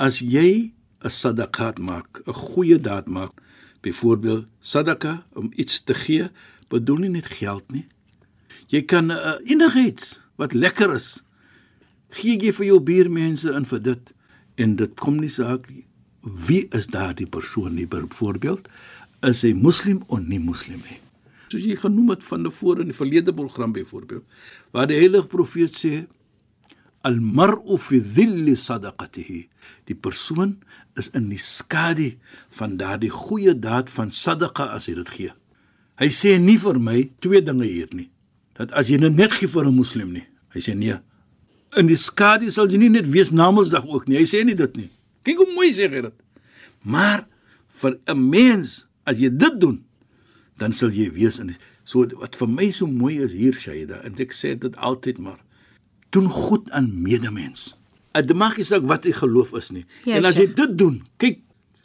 As 0.00 0.18
jy 0.24 0.72
'n 1.04 1.10
sadaqat 1.10 1.78
maak, 1.78 2.22
'n 2.26 2.32
goeie 2.32 2.80
daad 2.80 3.08
maak, 3.08 3.32
byvoorbeeld 3.84 4.48
sadaqa 4.60 5.18
om 5.38 5.52
iets 5.60 5.82
te 5.84 5.94
gee, 5.94 6.30
bedoel 6.72 7.04
nie 7.04 7.14
net 7.18 7.28
geld 7.36 7.64
nie. 7.72 7.84
Jy 8.72 8.82
kan 8.88 9.12
uh, 9.12 9.36
enigiets 9.44 10.18
wat 10.40 10.56
lekker 10.56 10.94
is 10.96 11.24
gee 12.14 12.38
jy 12.38 12.52
vir 12.54 12.68
jou 12.68 12.80
buurmense 12.82 13.52
in 13.58 13.66
vir 13.68 13.82
dit. 13.90 14.12
En 14.62 14.76
dit 14.78 15.00
kom 15.00 15.18
nie 15.18 15.32
saak 15.32 15.66
wie 16.46 16.64
is 16.76 16.86
daardie 16.92 17.28
persoon 17.28 17.74
nie. 17.76 17.88
Byvoorbeeld 17.90 18.68
is 19.26 19.42
hy 19.46 19.54
moslim 19.56 20.02
of 20.08 20.22
nie 20.22 20.40
moslim 20.42 20.82
nie. 20.88 21.00
Soos 21.52 21.64
jy 21.64 21.76
genoem 21.80 22.14
het 22.14 22.24
van 22.26 22.46
tevore 22.46 22.84
in 22.84 22.92
die 22.92 22.96
verlede 22.96 23.34
program 23.34 23.74
byvoorbeeld 23.74 24.24
waar 24.74 24.88
die 24.90 24.98
heilige 24.98 25.30
profeet 25.30 25.76
sê 25.78 26.04
al 27.04 27.20
mar'u 27.20 27.76
fi 27.78 28.00
dhilli 28.00 28.56
sadaqatihi. 28.56 29.40
Die 29.88 29.96
persoon 29.96 30.56
is 30.98 31.10
in 31.16 31.28
die 31.32 31.40
skadu 31.40 32.14
van 32.58 32.78
daardie 32.80 33.12
goeie 33.12 33.54
daad 33.54 33.90
van 33.92 34.10
sadaqa 34.10 34.70
as 34.76 34.88
hy 34.88 34.96
dit 35.00 35.10
gee. 35.16 35.32
Hy 36.00 36.10
sê 36.10 36.36
nie 36.40 36.56
vir 36.58 36.80
my 36.80 36.98
twee 37.22 37.42
dinge 37.44 37.68
hier 37.68 37.90
nie. 37.92 38.08
Dat 38.58 38.72
as 38.72 38.90
jy 38.90 38.98
dit 39.02 39.14
net 39.14 39.32
gee 39.32 39.50
vir 39.50 39.66
'n 39.66 39.76
moslim 39.76 40.12
nie. 40.12 40.26
Hy 40.54 40.60
sê 40.60 40.74
nee. 40.74 40.98
In 41.76 41.86
die 41.86 41.98
skadu 41.98 42.50
sal 42.50 42.70
jy 42.70 42.78
nie 42.78 42.90
net 42.90 43.06
wees 43.10 43.30
namensdag 43.30 43.86
ook 43.86 44.08
nie. 44.08 44.18
Hy 44.18 44.26
sê 44.26 44.44
nie 44.44 44.54
dit 44.54 44.76
nie. 44.76 44.90
Kyk 45.24 45.36
hoe 45.36 45.54
mooi 45.54 45.72
sê 45.72 45.90
hy 45.90 46.02
dit. 46.02 46.14
Maar 46.82 47.26
vir 47.68 47.98
'n 48.06 48.30
mens 48.30 48.86
as 49.04 49.18
jy 49.18 49.28
dit 49.28 49.60
doen 49.60 49.84
dan 50.58 50.72
sal 50.72 50.92
jy 50.94 51.10
wees 51.14 51.40
in 51.42 51.50
die, 51.50 51.58
so 51.84 52.06
wat 52.20 52.36
vir 52.38 52.50
my 52.50 52.70
so 52.74 52.86
mooi 52.86 53.18
is 53.24 53.34
hier 53.36 53.56
Shaida 53.58 54.00
en 54.06 54.14
ek 54.22 54.34
sê 54.36 54.54
dit 54.58 54.76
altyd 54.76 55.18
maar 55.18 55.40
doen 56.14 56.28
goed 56.30 56.70
aan 56.70 56.88
medemens. 57.02 57.74
Dit 58.14 58.34
maak 58.38 58.56
nie 58.60 58.64
saak 58.66 58.84
wat 58.86 59.04
jy 59.08 59.12
geloof 59.16 59.52
is 59.58 59.70
nie. 59.74 59.84
Ja, 60.06 60.16
en 60.20 60.24
as 60.28 60.36
jy 60.38 60.46
dit 60.54 60.76
doen, 60.78 61.00
kyk, 61.18 61.40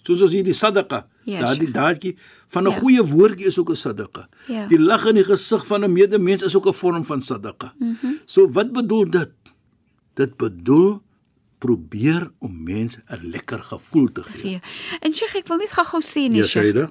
soos 0.06 0.22
as 0.28 0.32
jy 0.36 0.44
die 0.46 0.54
sadaqa, 0.58 1.08
Ja, 1.30 1.42
daardie 1.46 1.70
daadjie 1.74 2.16
van 2.54 2.64
'n 2.66 2.72
Ja. 2.72 2.80
goeie 2.80 3.04
woordjie 3.06 3.48
is 3.48 3.58
ook 3.60 3.70
'n 3.70 3.76
sadaqa. 3.76 4.28
Ja. 4.48 4.68
Die 4.68 4.80
lag 4.80 5.06
in 5.06 5.16
die 5.16 5.24
gesig 5.24 5.66
van 5.66 5.84
'n 5.84 5.92
medemens 5.94 6.44
is 6.44 6.56
ook 6.56 6.68
'n 6.68 6.74
vorm 6.74 7.06
van 7.06 7.22
sadaqa. 7.22 7.74
Mm 7.80 7.98
-hmm. 8.02 8.20
So 8.26 8.50
wat 8.52 8.72
bedoel 8.74 9.10
dit? 9.10 9.32
Dit 10.14 10.38
bedoel 10.38 11.02
probeer 11.60 12.32
om 12.40 12.64
mense 12.64 13.02
'n 13.08 13.30
lekker 13.30 13.60
gevoel 13.60 14.12
te 14.12 14.24
gee. 14.24 14.42
gee. 14.42 14.60
En 15.00 15.14
Sheikh, 15.14 15.36
ek 15.36 15.48
wil 15.48 15.58
net 15.58 15.72
gou-gou 15.72 16.02
sê 16.02 16.30
nee, 16.30 16.42
Ja, 16.42 16.44
Sheikh. 16.48 16.90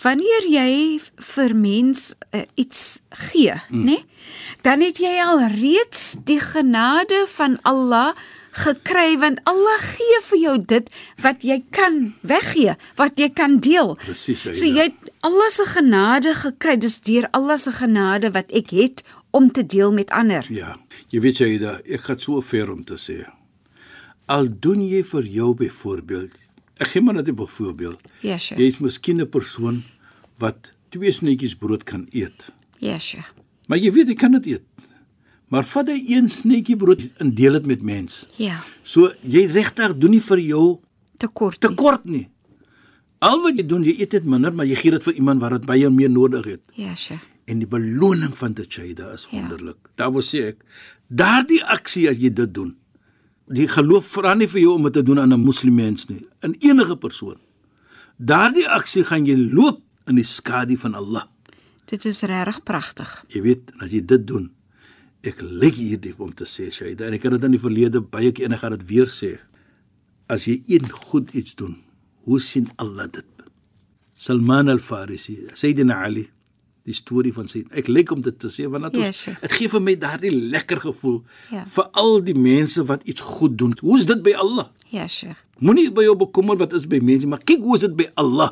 Wanneer 0.00 0.46
jy 0.48 1.00
vir 1.34 1.54
mens 1.56 2.12
uh, 2.32 2.44
iets 2.54 3.00
gee, 3.28 3.54
mm. 3.68 3.84
né? 3.84 3.98
Dan 4.64 4.80
het 4.84 5.00
jy 5.00 5.12
al 5.22 5.42
reeds 5.52 6.14
die 6.28 6.40
genade 6.40 7.26
van 7.34 7.58
Allah 7.68 8.12
gekry 8.50 9.14
want 9.20 9.40
Allah 9.48 9.78
gee 9.82 10.20
vir 10.26 10.40
jou 10.40 10.56
dit 10.72 10.88
wat 11.22 11.44
jy 11.46 11.60
kan 11.74 12.00
weggee, 12.26 12.74
wat 12.98 13.18
jy 13.20 13.30
kan 13.34 13.58
deel. 13.62 13.94
Presies. 14.02 14.48
So 14.56 14.66
jy 14.66 14.90
het 14.90 15.10
Allah 15.26 15.50
se 15.52 15.66
genade 15.68 16.34
gekry. 16.34 16.76
Dis 16.80 17.00
deur 17.04 17.28
Allah 17.36 17.58
se 17.60 17.72
genade 17.72 18.32
wat 18.34 18.50
ek 18.56 18.72
het 18.74 19.04
om 19.30 19.50
te 19.52 19.66
deel 19.66 19.92
met 19.92 20.10
ander. 20.10 20.46
Ja, 20.50 20.74
jy 21.12 21.22
weet 21.22 21.42
Shaida, 21.42 21.78
ek 21.84 22.08
gaan 22.08 22.22
so 22.22 22.40
ver 22.40 22.72
om 22.72 22.82
te 22.84 22.98
sê. 22.98 23.22
Al 24.30 24.48
doen 24.62 24.82
jy 24.82 25.02
vir 25.06 25.26
jou 25.26 25.54
byvoorbeeld, 25.58 26.34
ek 26.80 26.88
gee 26.94 27.02
maar 27.02 27.14
net 27.14 27.28
'n 27.28 27.46
voorbeeld. 27.46 28.00
Ja, 28.22 28.38
Sheikh. 28.38 28.60
Jy 28.60 28.66
is 28.66 28.78
miskien 28.78 29.20
'n 29.20 29.28
persoon 29.28 29.82
wat 30.38 30.72
twee 30.88 31.10
sneetjies 31.12 31.54
brood 31.54 31.82
kan 31.84 32.06
eet. 32.10 32.52
Ja, 32.78 32.98
Sheikh. 32.98 33.28
Maar 33.68 33.78
jy 33.78 33.92
weet 33.92 34.06
jy 34.08 34.14
kan 34.14 34.32
dit 34.32 34.46
eet. 34.46 34.62
Maar 35.48 35.64
vat 35.64 35.88
jy 35.88 36.04
een 36.16 36.28
sneetjie 36.28 36.76
brood 36.76 37.12
en 37.18 37.34
deel 37.34 37.52
dit 37.52 37.66
met 37.66 37.82
mens. 37.82 38.26
Ja, 38.36 38.62
So 38.82 39.12
jy 39.22 39.46
regtig 39.46 39.96
doen 39.98 40.10
nie 40.10 40.20
vir 40.20 40.38
jou 40.38 40.78
tekort. 41.18 41.60
tekort 41.60 42.04
nie. 42.04 42.28
Al 43.18 43.42
wat 43.42 43.56
jy 43.56 43.66
doen, 43.66 43.82
jy 43.84 43.96
eet 44.00 44.10
dit 44.10 44.24
minder, 44.24 44.52
maar 44.54 44.66
jy 44.66 44.74
gee 44.76 44.90
dit 44.90 45.02
vir 45.04 45.12
iemand 45.14 45.40
wat 45.40 45.50
dit 45.50 45.66
baie 45.66 45.90
meer 45.90 46.10
nodig 46.10 46.44
het. 46.44 46.60
Ja, 46.74 46.94
Sheikh. 46.94 47.20
En 47.46 47.58
die 47.58 47.66
beloning 47.66 48.36
van 48.38 48.52
dit 48.52 48.72
Shaida 48.72 49.12
is 49.12 49.26
Ja. 49.30 49.38
wonderlik. 49.40 49.76
Daar 49.96 50.12
wil 50.12 50.22
sê 50.22 50.46
ek, 50.46 50.64
daardie 51.08 51.64
aksie 51.64 52.08
as 52.08 52.16
jy 52.16 52.32
dit 52.32 52.54
doen. 52.54 52.76
Die 53.50 53.66
geloof 53.66 54.06
vra 54.14 54.36
nie 54.38 54.46
vir 54.50 54.60
jou 54.62 54.76
om 54.76 54.86
dit 54.86 54.94
te 54.94 55.02
doen 55.02 55.18
aan 55.18 55.32
'n 55.34 55.42
moslimmens 55.42 56.06
nie, 56.08 56.26
in 56.42 56.54
enige 56.60 56.96
persoon. 56.96 57.38
Daardie 58.16 58.68
aksie 58.68 59.04
gaan 59.04 59.26
jy 59.26 59.36
loop 59.36 59.82
in 60.06 60.14
die 60.14 60.24
skadu 60.24 60.76
van 60.76 60.94
Allah. 60.94 61.24
Dit 61.86 62.04
is 62.04 62.22
regtig 62.22 62.62
pragtig. 62.62 63.24
Jy 63.28 63.42
weet, 63.42 63.72
as 63.80 63.90
jy 63.90 64.04
dit 64.06 64.26
doen, 64.26 64.50
ek 65.26 65.40
lig 65.40 65.74
hierdie 65.74 66.14
om 66.18 66.32
te 66.32 66.44
sê 66.44 66.70
Shaida 66.70 67.06
en 67.06 67.12
ek 67.12 67.22
het 67.22 67.32
dit 67.32 67.44
in 67.44 67.50
die 67.50 67.60
verlede 67.60 68.00
baie 68.00 68.32
keer 68.32 68.44
en 68.44 68.52
ek 68.52 68.60
gaan 68.60 68.76
dit 68.78 68.86
weer 68.88 69.06
sê. 69.06 69.38
As 70.28 70.44
jy 70.44 70.60
een 70.66 70.88
goed 70.90 71.34
iets 71.34 71.54
doen, 71.54 71.76
hoe 72.22 72.40
sien 72.40 72.68
Allah 72.76 73.08
dit? 73.10 73.26
Salman 74.14 74.68
al-Farisi, 74.68 75.48
Sayyidina 75.54 76.04
Ali, 76.04 76.28
die 76.90 76.96
storie 76.98 77.32
van 77.36 77.48
sy 77.50 77.62
ek 77.70 77.88
lyk 77.88 78.10
om 78.14 78.20
dit 78.26 78.38
te 78.42 78.50
sê 78.52 78.66
want 78.70 78.90
dit 78.90 79.00
Ja, 79.00 79.08
ons 79.12 79.24
dit 79.40 79.52
gee 79.58 79.68
vir 79.72 79.82
my 79.86 79.94
daardie 80.02 80.32
lekker 80.56 80.80
gevoel 80.88 81.20
Ja. 81.54 81.64
vir 81.66 81.88
al 82.02 82.20
die 82.26 82.34
mense 82.36 82.84
wat 82.90 83.02
iets 83.08 83.20
goed 83.22 83.56
doen. 83.58 83.74
Hoe 83.80 83.98
is 83.98 84.06
dit 84.10 84.22
by 84.26 84.34
Allah? 84.34 84.68
Ja, 84.90 85.06
Sheikh. 85.06 85.38
Moenie 85.60 85.90
by 85.92 86.02
jou 86.06 86.14
bekommer 86.16 86.56
wat 86.56 86.72
is 86.72 86.86
by 86.88 86.98
mense, 87.04 87.26
maar 87.28 87.42
kyk 87.44 87.60
hoe 87.60 87.74
is 87.76 87.82
dit 87.84 87.92
by 87.98 88.06
Allah. 88.18 88.50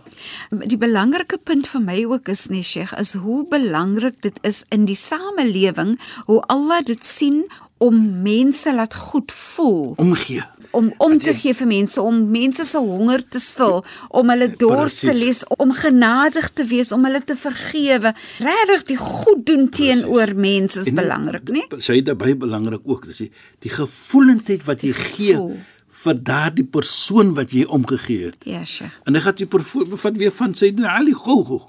Die 0.52 0.76
belangrike 0.76 1.38
punt 1.40 1.66
vir 1.66 1.80
my 1.80 2.02
ook 2.04 2.28
is 2.28 2.46
nee 2.52 2.62
Sheikh 2.62 2.92
is 3.00 3.14
hoe 3.16 3.46
belangrik 3.48 4.20
dit 4.22 4.36
is 4.44 4.60
in 4.70 4.84
die 4.84 4.94
samelewing 4.98 5.96
hoe 6.28 6.42
Allah 6.52 6.82
dit 6.84 7.04
sien 7.04 7.46
om 7.80 7.96
mense 8.22 8.74
laat 8.74 8.94
goed 8.94 9.32
voel 9.32 9.94
Omgee. 10.02 10.42
Om 10.70 10.92
om 10.98 11.18
te 11.18 11.34
gee 11.34 11.54
vir 11.54 11.66
mense 11.70 12.02
om 12.02 12.20
mense 12.30 12.64
se 12.64 12.78
honger 12.78 13.24
te 13.28 13.40
stil 13.42 13.84
om 14.08 14.30
hulle 14.32 14.50
dors 14.60 15.00
te 15.00 15.14
les 15.14 15.44
om 15.56 15.72
genadig 15.72 16.50
te 16.52 16.66
wees 16.68 16.92
om 16.92 17.04
hulle 17.08 17.22
te 17.24 17.36
vergewe 17.36 18.14
regtig 18.38 18.84
die 18.92 19.00
goed 19.00 19.46
doen 19.46 19.68
teenoor 19.68 20.34
mense 20.34 20.84
is 20.84 20.92
belangrik 20.92 21.48
nee 21.54 21.66
Sy 21.88 22.00
het 22.00 22.10
baie 22.18 22.36
belangrik 22.36 22.82
ook, 22.84 23.06
dis 23.08 23.24
die, 23.24 23.32
die 23.64 23.72
gevoelendheid 23.72 24.64
wat 24.66 24.82
jy 24.84 24.92
gee 24.96 25.38
vir 26.04 26.18
daardie 26.22 26.66
persoon 26.66 27.34
wat 27.38 27.52
jy 27.54 27.64
omgegee 27.64 28.30
het. 28.30 28.46
ja 28.46 28.64
Sheikh 28.64 28.94
En 29.06 29.18
ek 29.18 29.26
gaan 29.26 29.42
jy 29.42 29.48
vat 30.04 30.20
weer 30.20 30.34
van 30.34 30.54
Sayyidina 30.54 30.94
Ali 30.98 31.14
gou 31.14 31.42
gou. 31.44 31.62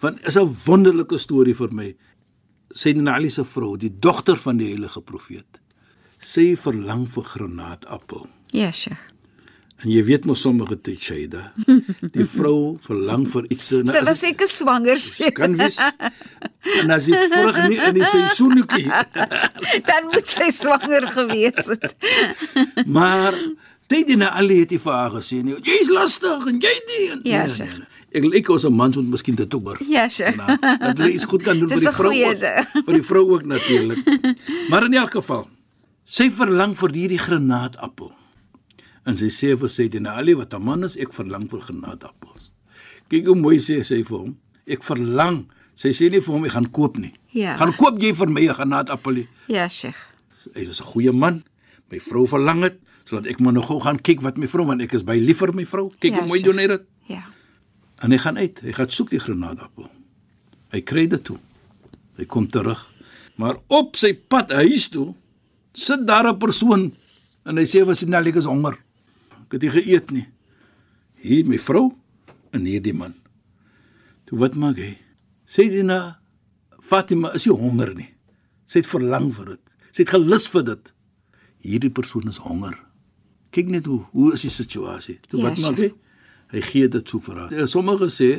Want 0.00 0.26
is 0.26 0.36
'n 0.36 0.50
wonderlike 0.66 1.18
storie 1.18 1.54
vir 1.54 1.72
my. 1.72 1.94
Sayyidina 2.74 3.14
Ali 3.14 3.30
se 3.30 3.44
vrou, 3.44 3.76
die 3.76 3.92
dogter 4.00 4.36
van 4.36 4.56
die 4.56 4.68
heilige 4.68 5.00
profeet. 5.00 5.60
Sy 6.26 6.56
verlang 6.58 7.04
vir 7.14 7.22
granaatappel. 7.34 8.26
ja 8.52 8.70
Sheikh 8.72 9.12
En 9.84 9.90
jy 9.92 10.00
weet 10.08 10.24
mos 10.24 10.40
sommige 10.40 10.78
tyd 10.80 11.02
Shaida, 11.04 11.52
die 12.16 12.24
vrou 12.24 12.78
verlang 12.80 13.26
vir 13.28 13.44
iets 13.52 13.66
en 13.76 13.86
sy 13.92 13.98
as- 14.00 14.08
was 14.08 14.22
seker 14.24 14.48
swanger 14.48 14.96
kan 15.36 15.52
wees. 15.58 15.76
En 16.80 16.90
as 16.94 17.04
jy 17.10 17.18
vrug 17.28 17.58
nie 17.68 17.76
in 17.84 17.94
die 17.98 18.06
seisoenetjie, 18.08 18.88
dan 19.90 20.08
moet 20.14 20.32
sy 20.32 20.48
swanger 20.50 21.04
gewees 21.12 21.60
het 21.68 21.92
maar 22.96 23.36
Sayyidina 23.90 24.30
Ali 24.40 24.62
het 24.64 24.72
vir 24.82 24.92
haar 24.96 25.12
gesê 25.18 25.42
nie. 25.44 25.54
Jy's 25.62 25.92
lastig 25.94 26.48
en 26.50 26.56
jy 26.64 26.72
nie. 26.88 27.02
En, 27.12 27.20
Ja, 27.28 27.44
nee, 27.46 27.60
nee, 27.68 27.76
nee. 27.84 27.92
Ek 28.16 28.24
lyk 28.32 28.48
as 28.56 28.64
'n 28.64 28.72
man 28.72 28.96
wat 28.96 29.04
miskien 29.12 29.36
dit 29.36 29.54
ook 29.54 29.62
hoor. 29.62 29.78
ja 29.86 30.08
Sheikh 30.08 30.36
Nou, 30.40 30.56
dat 30.80 30.96
hulle 30.98 31.12
iets 31.12 31.24
goed 31.28 31.42
kan 31.44 31.58
doen 31.60 31.68
vir 31.68 31.84
die 31.84 31.92
vrou 31.92 32.14
ook. 32.24 32.40
Vir 32.88 32.94
die 32.96 33.02
vrou 33.12 33.24
ook 33.36 33.44
natuurlik. 33.44 34.00
Maar 34.72 34.84
in 34.88 34.94
elk 34.94 35.10
geval, 35.20 35.44
sy 36.06 36.28
verlang 36.30 36.74
vir 36.78 36.94
hierdie 36.94 37.18
granaatappel. 37.20 38.12
En 39.06 39.16
sy 39.18 39.28
sê 39.30 39.52
vir 39.58 39.70
Sayyidina 39.70 40.16
Ali 40.18 40.34
wat 40.34 40.54
'n 40.54 40.62
man 40.62 40.84
is, 40.84 40.96
ek 40.96 41.12
verlang 41.12 41.48
vir 41.50 41.60
granaatappels. 41.60 42.50
Kyk 43.10 43.26
hoe 43.26 43.36
mooi 43.36 43.58
sê 43.58 43.82
sy 43.84 44.02
vir 44.02 44.18
hom. 44.18 44.36
Ek 44.66 44.82
verlang. 44.82 45.46
Sy 45.76 45.90
sê 45.92 46.10
nie 46.10 46.20
vir 46.20 46.34
hom 46.34 46.44
ek 46.44 46.52
gaan 46.52 46.70
koop 46.72 46.96
nie. 46.98 47.12
Ja. 47.32 47.56
Gaan 47.56 47.76
koop 47.76 48.00
jy 48.02 48.12
vir 48.14 48.26
my 48.28 48.40
'n 48.48 48.54
granaatappel? 48.54 49.12
nie? 49.14 49.28
ja 49.48 49.68
Sheikh 49.68 49.94
Hy 50.54 50.66
was 50.66 50.80
'n 50.80 50.84
goeie 50.86 51.12
man. 51.12 51.44
My 51.90 51.98
vrou 52.00 52.26
verlang 52.26 52.62
dit 52.62 52.78
sodat 53.04 53.26
ek 53.26 53.38
moet 53.40 53.54
nog 53.54 53.66
gou 53.66 53.80
gaan 53.80 53.98
kyk 53.98 54.20
wat 54.22 54.36
my 54.38 54.46
vrou 54.46 54.66
want 54.66 54.80
ek 54.82 54.94
is 54.94 55.02
baie 55.04 55.20
lief 55.20 55.38
vir 55.38 55.52
my 55.52 55.64
vrou. 55.64 55.90
Kyk 56.00 56.12
Ja, 56.14 56.18
hoe 56.20 56.28
mooi 56.28 56.42
doen 56.42 56.58
hy 56.58 56.66
dit. 56.66 56.82
ja 57.08 57.22
En 58.02 58.10
hy 58.10 58.18
gaan 58.18 58.36
uit. 58.36 58.60
Hy 58.60 58.72
gaan 58.72 58.90
soek 58.90 59.10
die 59.10 59.18
granaatappel. 59.20 59.88
Hy 60.72 60.80
kry 60.82 61.06
dit 61.06 61.24
toe. 61.24 61.38
Hy 62.18 62.24
kom 62.26 62.46
terug. 62.48 62.92
Maar 63.36 63.56
op 63.68 63.96
sy 63.96 64.12
pad 64.14 64.50
huis 64.50 64.88
toe 64.88 65.14
sit 65.76 66.06
daar 66.08 66.26
'n 66.28 66.38
persoon 66.38 66.92
en 67.44 67.56
hy 67.56 67.64
sê 67.64 67.84
was 67.84 68.00
hy 68.00 68.08
nou 68.08 68.22
lekker 68.22 68.44
honger. 68.48 68.78
Ek 69.46 69.52
het 69.52 69.62
nie 69.62 69.70
geëet 69.70 70.10
nie. 70.10 70.26
Hier 71.22 71.44
my 71.46 71.58
vrou 71.58 71.94
en 72.52 72.64
hier 72.64 72.82
die 72.82 72.92
man. 72.94 73.14
Toe 74.24 74.38
wat 74.38 74.54
maak 74.54 74.76
hy? 74.76 74.96
Sê 75.46 75.68
dit 75.70 75.84
na 75.84 76.18
Fatima 76.82 77.32
is 77.34 77.46
nie 77.46 77.54
honger 77.54 77.94
nie. 77.94 78.08
Sy 78.66 78.78
het 78.82 78.90
verlang 78.90 79.30
vir 79.34 79.46
dit. 79.54 79.62
Sy 79.92 80.02
het 80.02 80.10
gelus 80.10 80.46
vir 80.48 80.62
dit. 80.62 80.92
Hierdie 81.62 81.90
persoon 81.90 82.28
is 82.28 82.38
honger. 82.42 82.74
Kyk 83.50 83.68
net 83.68 83.86
hoe 83.86 84.02
hoe 84.12 84.32
is 84.34 84.42
die 84.42 84.50
situasie. 84.50 85.18
Toe 85.28 85.40
Ja, 85.40 85.48
wat 85.48 85.58
maak 85.58 85.78
hy? 85.78 85.92
Hy 86.52 86.60
gee 86.62 86.88
dit 86.88 87.08
so 87.08 87.18
vir 87.18 87.36
haar. 87.36 87.66
Sommige 87.66 88.08
sê 88.10 88.30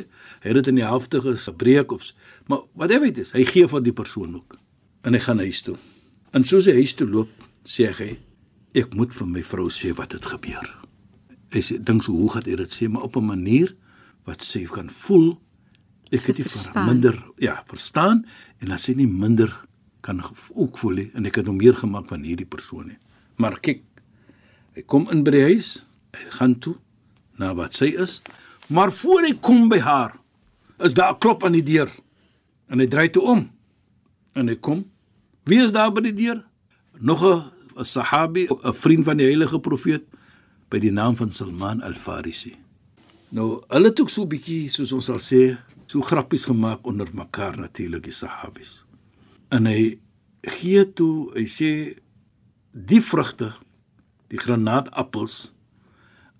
hy 0.42 0.48
het 0.48 0.54
dit 0.54 0.68
in 0.68 0.80
die 0.80 0.84
helfte 0.86 1.20
gebreek 1.20 1.92
of 1.92 2.12
maar 2.48 2.64
wat 2.74 2.90
hy 2.90 3.00
weet 3.00 3.18
is, 3.18 3.32
hy 3.32 3.44
gee 3.44 3.66
vir 3.68 3.80
die 3.84 3.92
persoon 3.92 4.34
ook. 4.34 4.56
En 5.04 5.12
hy 5.12 5.20
gaan 5.20 5.38
huis 5.38 5.62
toe. 5.62 5.76
En 6.32 6.44
soos 6.44 6.66
hy 6.66 6.74
huis 6.80 6.94
toe 6.94 7.08
loop, 7.08 7.30
sê 7.64 7.88
hy 7.98 8.18
ek 8.76 8.94
moet 8.94 9.14
vir 9.16 9.26
my 9.26 9.42
vrou 9.42 9.68
sê 9.72 9.94
wat 9.96 10.12
het 10.12 10.26
gebeur. 10.28 10.66
Hy 11.52 11.60
sê 11.64 11.78
dink 11.80 12.04
so 12.04 12.12
hoe 12.12 12.30
gaan 12.30 12.46
hy 12.46 12.56
dit 12.60 12.72
sê 12.72 12.88
maar 12.88 13.02
op 13.08 13.16
'n 13.16 13.24
manier 13.24 13.74
wat 14.24 14.42
sy 14.42 14.64
kan 14.64 14.90
voel 14.90 15.38
ek 16.10 16.30
het 16.30 16.36
dit 16.40 16.74
minder 16.86 17.16
ja, 17.36 17.58
verstaan 17.68 18.24
en 18.60 18.72
dan 18.72 18.80
sy 18.80 18.94
nie 18.96 19.08
minder 19.08 19.52
kan 20.00 20.22
ook 20.54 20.78
voel 20.80 21.02
nie 21.02 21.10
en 21.14 21.26
ek 21.28 21.40
het 21.40 21.46
hom 21.50 21.58
meer 21.60 21.76
gemaak 21.76 22.08
van 22.08 22.24
hierdie 22.24 22.48
persoon 22.48 22.88
nie. 22.92 22.98
Maar 23.36 23.58
kyk, 23.60 23.82
hy 24.74 24.84
kom 24.86 25.08
in 25.12 25.24
by 25.26 25.34
die 25.34 25.44
huis, 25.52 25.84
hy 26.16 26.30
gaan 26.38 26.56
toe 26.62 26.76
na 27.38 27.52
wat 27.54 27.76
sy 27.76 27.92
is, 27.94 28.20
maar 28.68 28.92
voor 28.94 29.28
hy 29.28 29.34
kom 29.40 29.68
by 29.68 29.80
haar, 29.84 30.16
is 30.84 30.94
daar 30.94 31.14
'n 31.14 31.20
klop 31.20 31.44
aan 31.44 31.52
die 31.52 31.62
deur. 31.62 31.90
En 32.68 32.78
hy 32.80 32.86
draai 32.86 33.10
toe 33.10 33.22
om. 33.22 33.50
En 34.34 34.48
hy 34.48 34.56
kom. 34.56 34.84
Wie 35.48 35.62
is 35.64 35.72
daar 35.72 35.88
by 35.96 36.02
die 36.04 36.12
deur? 36.12 36.42
Nog 37.00 37.22
'n 37.24 37.84
Sahabi, 37.84 38.48
'n 38.48 38.74
vriend 38.74 39.04
van 39.04 39.16
die 39.16 39.26
heilige 39.26 39.60
profeet 39.60 40.04
by 40.68 40.78
die 40.78 40.92
naam 40.92 41.16
van 41.16 41.30
Salman 41.30 41.80
al-Farisi. 41.80 42.54
Nou, 43.28 43.62
hulle 43.68 43.88
het 43.88 44.00
ook 44.00 44.10
so 44.10 44.22
'n 44.22 44.28
bietjie, 44.28 44.68
soos 44.68 44.92
ons 44.92 45.04
sal 45.04 45.18
sê, 45.18 45.56
so 45.86 46.00
grappies 46.00 46.44
gemaak 46.44 46.86
onder 46.86 47.08
mekaar 47.12 47.56
natuurlik 47.58 48.02
die 48.02 48.12
Sahabis. 48.12 48.84
En 49.48 49.66
hy 49.66 49.98
gee 50.42 50.92
toe, 50.92 51.32
hy 51.34 51.46
sê 51.46 51.98
die 52.72 53.00
vrugte, 53.00 53.52
die 54.28 54.38
granaatappels 54.38 55.54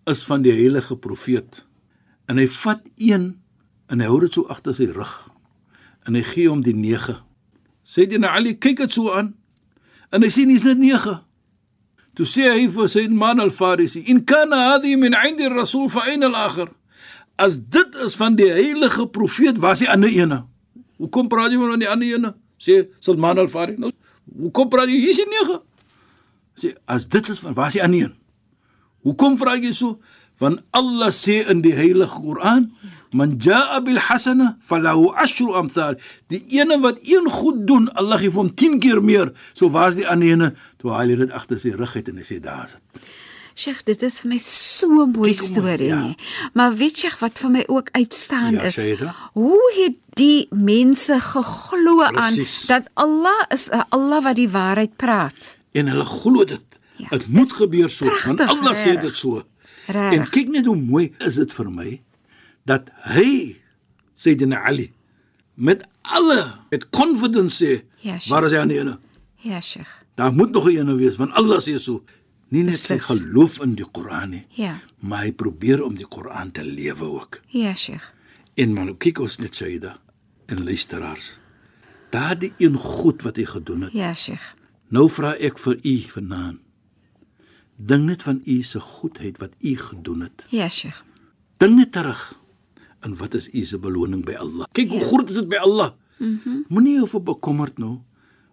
is 0.05 0.25
van 0.25 0.43
die 0.43 0.53
heilige 0.53 0.97
profeet. 0.97 1.67
En 2.27 2.37
hy 2.37 2.49
vat 2.49 2.83
een 2.97 3.41
en 3.87 4.01
hy 4.01 4.07
hou 4.07 4.21
dit 4.21 4.33
so 4.33 4.45
agter 4.47 4.75
sy 4.75 4.85
rug. 4.85 5.31
En 6.05 6.15
hy 6.15 6.23
gee 6.23 6.49
hom 6.49 6.63
die 6.63 6.75
9. 6.75 7.28
Sê 7.89 8.05
dit 8.05 8.21
na 8.21 8.35
Ali, 8.37 8.53
kyk 8.61 8.83
dit 8.85 8.93
so 8.93 9.15
aan. 9.17 9.33
En 10.13 10.25
hy 10.25 10.29
sien 10.33 10.51
hy's 10.53 10.67
net 10.67 10.81
9. 10.81 11.15
Toe 12.19 12.27
sê 12.29 12.51
hy 12.51 12.67
vir 12.75 12.91
sy 12.93 13.07
man 13.09 13.41
al-Farisi, 13.41 14.05
"In 14.13 14.25
kana 14.25 14.57
hadhi 14.73 14.97
min 14.97 15.15
'indi 15.15 15.47
ar-rasul 15.49 15.89
fa 15.89 16.05
ayna 16.05 16.27
al-akhar?" 16.27 16.69
As 17.39 17.57
dit 17.57 17.95
is 18.05 18.15
van 18.15 18.35
die 18.37 18.51
heilige 18.51 19.07
profeet, 19.07 19.59
was 19.59 19.79
die 19.79 19.89
ander 19.89 20.11
ene. 20.11 20.45
Hoekom 20.99 21.29
praat 21.29 21.53
jy 21.53 21.59
van 21.59 21.79
die 21.79 21.89
ander 21.89 22.07
ene? 22.07 22.35
Sê 22.59 22.89
Salman 23.01 23.39
al-Farisi. 23.39 23.81
Nou, 23.81 23.91
hoekom 24.43 24.69
praat 24.69 24.89
jy 24.89 24.99
hier 24.99 25.15
die 25.15 25.29
9? 25.31 25.63
Sê 26.59 26.75
as 26.87 27.07
dit 27.07 27.29
is 27.29 27.39
van 27.39 27.55
was 27.55 27.73
die 27.73 27.83
ander 27.83 28.01
een. 28.01 28.15
Hoekom 29.07 29.39
vra 29.39 29.55
jy 29.57 29.73
so? 29.73 30.01
Want 30.43 30.63
Allah 30.77 31.11
sê 31.15 31.41
in 31.51 31.63
die 31.63 31.75
heilige 31.75 32.21
Koran, 32.21 32.69
"Man 33.13 33.37
jaa 33.39 33.81
bil 33.81 33.99
hasana 33.99 34.57
falahu 34.61 35.13
ashru 35.15 35.55
amthal." 35.55 35.95
Die 36.29 36.43
ene 36.61 36.81
wat 36.81 36.99
een 37.03 37.31
goed 37.31 37.67
doen, 37.67 37.89
Allah 37.95 38.19
gee 38.19 38.31
vir 38.31 38.43
hom 38.43 38.55
10 38.55 38.79
keer 38.79 39.03
meer. 39.03 39.33
So 39.53 39.71
was 39.71 39.95
die 39.95 40.09
ander 40.09 40.29
ene, 40.29 40.55
toe 40.79 40.91
haal 40.91 41.09
hy 41.09 41.17
dit 41.17 41.31
agter 41.31 41.59
sy 41.59 41.71
rug 41.71 41.97
uit 41.97 42.09
en 42.09 42.17
hy 42.17 42.27
sê 42.27 42.41
daar 42.41 42.65
is 42.65 42.77
dit. 42.77 43.03
Sheikh, 43.59 43.81
dit 43.89 44.03
is 44.07 44.21
vir 44.23 44.31
my 44.31 44.39
so 44.39 44.87
'n 45.03 45.11
mooi 45.11 45.33
storie, 45.35 45.89
ja. 45.89 45.99
ja. 45.99 46.15
Maar 46.55 46.77
weet 46.79 47.01
jy 47.03 47.11
wat 47.19 47.39
vir 47.43 47.51
my 47.51 47.65
ook 47.67 47.89
uitstaan 47.93 48.53
Ja, 48.55 48.63
is? 48.63 48.75
Shaida. 48.75 49.15
Hoe 49.35 49.73
het 49.83 49.97
die 50.15 50.47
mense 50.51 51.19
geglo 51.21 52.03
aan 52.03 52.35
dat 52.67 52.87
Allah 52.95 53.41
is 53.49 53.69
'n 53.71 53.83
Allah 53.91 54.23
wat 54.23 54.37
die 54.37 54.49
waarheid 54.49 54.97
praat? 54.97 55.57
En 55.73 55.87
hulle 55.87 56.05
glo 56.05 56.45
dit. 56.45 56.79
Ja. 56.97 57.09
Dit 57.09 57.29
moet 57.29 57.53
gebeur 57.53 57.89
so, 57.89 58.07
want 58.27 58.41
Allah 58.41 58.75
sê 58.75 58.99
dit 59.01 59.17
so. 59.17 59.43
Regtig. 59.87 60.19
En 60.19 60.31
kyk 60.31 60.49
net 60.49 60.67
hoe 60.67 60.77
mooi 60.77 61.15
is 61.19 61.35
dit 61.35 61.53
vir 61.53 61.71
my 61.71 62.01
dat 62.69 62.91
hy 63.15 63.57
Sayyidina 64.19 64.61
Ali 64.69 64.91
met 65.55 65.85
alle 66.03 66.41
met 66.71 66.89
confidence 66.95 67.57
sê, 67.65 67.83
Ja, 68.05 68.19
waar 68.29 68.45
is 68.47 68.53
hy 68.55 68.59
aan 68.63 68.69
die 68.71 68.79
ene? 68.79 68.99
Ja, 69.43 69.61
Sheikh. 69.61 69.89
Daar 70.15 70.33
moet 70.33 70.51
nog 70.53 70.67
'n 70.69 70.77
ene 70.77 70.95
wees 70.97 71.17
want 71.17 71.33
Allah 71.33 71.59
sê 71.61 71.79
so. 71.79 72.05
Nie 72.51 72.63
net 72.65 72.79
sy 72.81 72.99
geloof 72.99 73.59
in 73.61 73.75
die 73.75 73.85
Koran 73.93 74.31
nie, 74.31 74.45
Ja. 74.55 74.81
maar 74.99 75.23
hy 75.23 75.33
probeer 75.33 75.83
om 75.85 75.95
die 75.97 76.07
Koran 76.07 76.51
te 76.53 76.65
lewe 76.65 77.05
ook. 77.05 77.41
Ja, 77.49 77.75
Sheikh. 77.75 78.05
En 78.57 78.73
man, 78.73 78.97
kyk 78.97 79.19
ons 79.19 79.37
net 79.39 79.55
Shaida 79.55 79.97
en 80.47 80.65
luisteraars. 80.65 81.39
Daardie 82.11 82.53
een 82.59 82.75
goed 82.77 83.23
wat 83.23 83.37
hy 83.37 83.45
gedoen 83.45 83.83
het. 83.83 83.93
Ja, 83.93 84.15
Sheikh. 84.15 84.55
Nou 84.89 85.09
vra 85.11 85.35
ek 85.37 85.59
vir 85.59 85.77
u 85.85 85.99
vanaand. 85.99 86.59
Dink 87.77 88.03
net 88.05 88.23
van 88.23 88.41
u 88.45 88.63
se 88.63 88.81
goedheid 88.81 89.39
wat 89.39 89.53
u 89.61 89.77
gedoen 89.77 90.21
het. 90.21 90.47
Ja, 90.51 90.69
Sheikh. 90.69 91.03
Dink 91.59 91.77
net 91.77 91.93
terug. 91.93 92.35
En 93.01 93.17
wat 93.17 93.35
is 93.35 93.49
u 93.55 93.65
se 93.65 93.79
beloning 93.79 94.25
by 94.25 94.33
Allah? 94.33 94.67
Kyk 94.73 94.91
hoe 94.91 95.01
groot 95.01 95.31
is 95.31 95.41
dit 95.41 95.49
by 95.49 95.57
Allah. 95.63 95.93
Mhm. 96.19 96.63
Moenie 96.69 97.01
oor 97.03 97.23
bekommerd 97.23 97.79
nou 97.79 97.99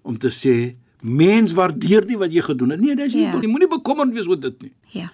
om 0.02 0.18
te 0.18 0.30
sê 0.30 0.76
mens 1.02 1.54
waardeer 1.54 2.06
nie 2.06 2.18
wat 2.18 2.34
jy 2.34 2.42
gedoen 2.42 2.70
het. 2.76 2.80
Nee, 2.80 2.96
dis 2.96 3.14
nie. 3.14 3.24
Ja. 3.26 3.40
Jy 3.42 3.50
moenie 3.50 3.70
bekommerd 3.70 4.14
wees 4.14 4.28
oor 4.30 4.40
dit 4.40 4.62
nie. 4.62 4.74
Ja. 4.94 5.12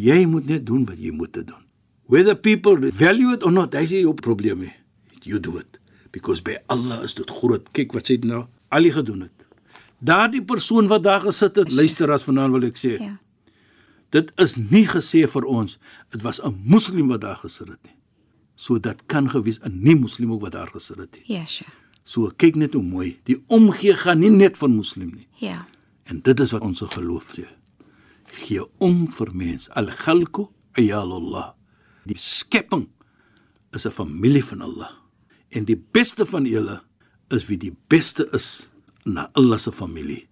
Jy 0.00 0.24
moet 0.26 0.48
net 0.48 0.66
doen 0.66 0.84
wat 0.88 0.98
jy 0.98 1.12
moet 1.12 1.32
doen. 1.34 1.60
Whether 2.08 2.34
people 2.36 2.90
value 2.92 3.32
it 3.32 3.44
or 3.44 3.52
not, 3.52 3.72
dis 3.72 3.90
jou 3.90 4.14
probleem 4.14 4.64
nie. 4.66 4.74
You 5.22 5.38
do 5.40 5.58
it 5.58 5.78
because 6.12 6.42
by 6.42 6.56
Allah 6.72 7.02
is 7.04 7.14
dit 7.14 7.30
groot. 7.30 7.68
Kyk 7.76 7.92
wat 7.96 8.08
sê 8.08 8.18
dit 8.20 8.28
nou 8.28 8.46
Ali 8.72 8.90
gedoen 8.92 9.26
het. 9.26 9.46
Daardie 10.02 10.42
persoon 10.44 10.88
wat 10.90 11.04
daar 11.04 11.20
gesit 11.20 11.56
het, 11.60 11.72
luister 11.72 12.10
as 12.10 12.24
vanaand 12.26 12.56
wil 12.56 12.64
ek 12.66 12.78
sê. 12.80 12.96
Ja. 12.98 13.16
Dit 14.12 14.32
is 14.42 14.56
nie 14.58 14.84
gesê 14.88 15.22
vir 15.30 15.44
ons 15.48 15.78
dit 16.10 16.22
was 16.22 16.40
'n 16.42 16.56
moslim 16.64 17.08
wat 17.08 17.20
daar 17.20 17.36
gesit 17.36 17.68
het 17.68 17.78
nie. 17.84 17.96
So 18.54 18.78
dit 18.80 19.06
kan 19.06 19.30
gewees 19.30 19.60
'n 19.60 19.82
nie 19.82 19.94
moslim 19.94 20.32
ook 20.32 20.40
wat 20.40 20.52
daar 20.52 20.68
gesit 20.68 20.98
het. 20.98 21.22
Ja, 21.26 21.44
Sheikh. 21.44 21.70
So 22.02 22.30
kyk 22.36 22.54
net 22.58 22.74
hoe 22.74 22.82
mooi. 22.82 23.20
Die 23.24 23.38
omgee 23.46 23.94
gaan 23.96 24.18
nie 24.18 24.30
net 24.30 24.58
van 24.58 24.74
moslim 24.74 25.12
nie. 25.14 25.28
Ja. 25.38 25.66
En 26.10 26.20
dit 26.20 26.40
is 26.40 26.50
wat 26.50 26.62
ons 26.62 26.82
geloof 26.82 27.26
sê. 27.36 27.46
Gee 28.42 28.64
om 28.78 29.06
vir 29.08 29.30
mens. 29.34 29.68
Al-khalqu 29.70 30.48
ayalullah. 30.72 31.52
Die 32.04 32.18
skepping 32.18 32.88
is 33.72 33.86
'n 33.86 33.90
familie 33.90 34.44
van 34.44 34.60
Allah. 34.60 34.90
En 35.48 35.64
die 35.64 35.76
beste 35.92 36.26
van 36.26 36.44
julle 36.44 36.82
is 37.28 37.46
wie 37.46 37.58
die 37.58 37.76
beste 37.88 38.28
is 38.32 38.68
na 39.04 39.30
Allah 39.32 39.58
se 39.58 39.72
familie. 39.72 40.28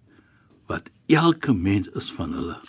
Wat 0.67 0.89
elke 1.07 1.53
mens 1.53 1.87
is 1.87 2.11
van 2.11 2.33
hulle. 2.33 2.59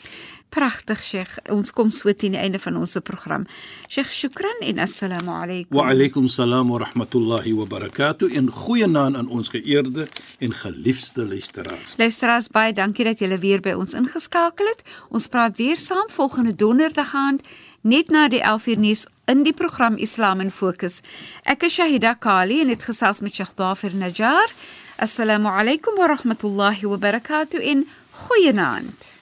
Pragtig, 0.52 1.00
Sheikh. 1.00 1.38
Ons 1.48 1.72
kom 1.72 1.88
so 1.90 2.12
teen 2.12 2.34
die 2.36 2.40
einde 2.40 2.58
van 2.60 2.76
ons 2.76 2.98
program. 3.00 3.46
Sheikh, 3.88 4.10
shukran 4.12 4.58
en 4.68 4.82
assalamu 4.84 5.32
alaykum. 5.32 5.78
Wa 5.78 5.86
alaykum 5.88 6.26
salaam 6.28 6.68
wa 6.68 6.82
rahmatullahi 6.82 7.54
wa 7.56 7.64
barakatuh. 7.64 8.28
En 8.36 8.50
goeienaand 8.52 9.16
aan 9.16 9.28
ons 9.32 9.48
geëerde 9.48 10.08
en 10.38 10.52
geliefde 10.52 11.24
luisteraars. 11.24 11.94
Luisteraars, 11.96 12.50
baie 12.52 12.74
dankie 12.76 13.06
dat 13.08 13.22
julle 13.24 13.38
weer 13.40 13.64
by 13.64 13.72
ons 13.72 13.96
ingeskakel 13.96 14.68
het. 14.68 14.84
Ons 15.08 15.30
praat 15.32 15.56
weer 15.56 15.80
saam 15.80 16.12
volgende 16.12 16.52
donderdag 16.54 17.14
aand 17.16 17.40
net 17.80 18.12
na 18.12 18.28
die 18.28 18.42
11uur 18.44 18.78
nuus 18.78 19.06
in 19.24 19.42
die 19.48 19.56
program 19.56 19.96
Islam 19.96 20.44
in 20.44 20.52
Fokus. 20.52 21.00
Ek 21.48 21.64
is 21.64 21.78
Shahida 21.80 22.12
Kali 22.14 22.60
en 22.60 22.74
het 22.74 22.84
gesels 22.84 23.24
met 23.24 23.34
Sheikh 23.34 23.56
Dafer 23.56 23.96
Najjar. 23.96 24.52
Assalamu 25.00 25.48
alaykum 25.48 25.96
wa 25.96 26.12
rahmatullahi 26.12 26.86
wa 26.92 27.00
barakatuh 27.00 27.64
en 27.72 27.88
goeienaand. 28.28 29.21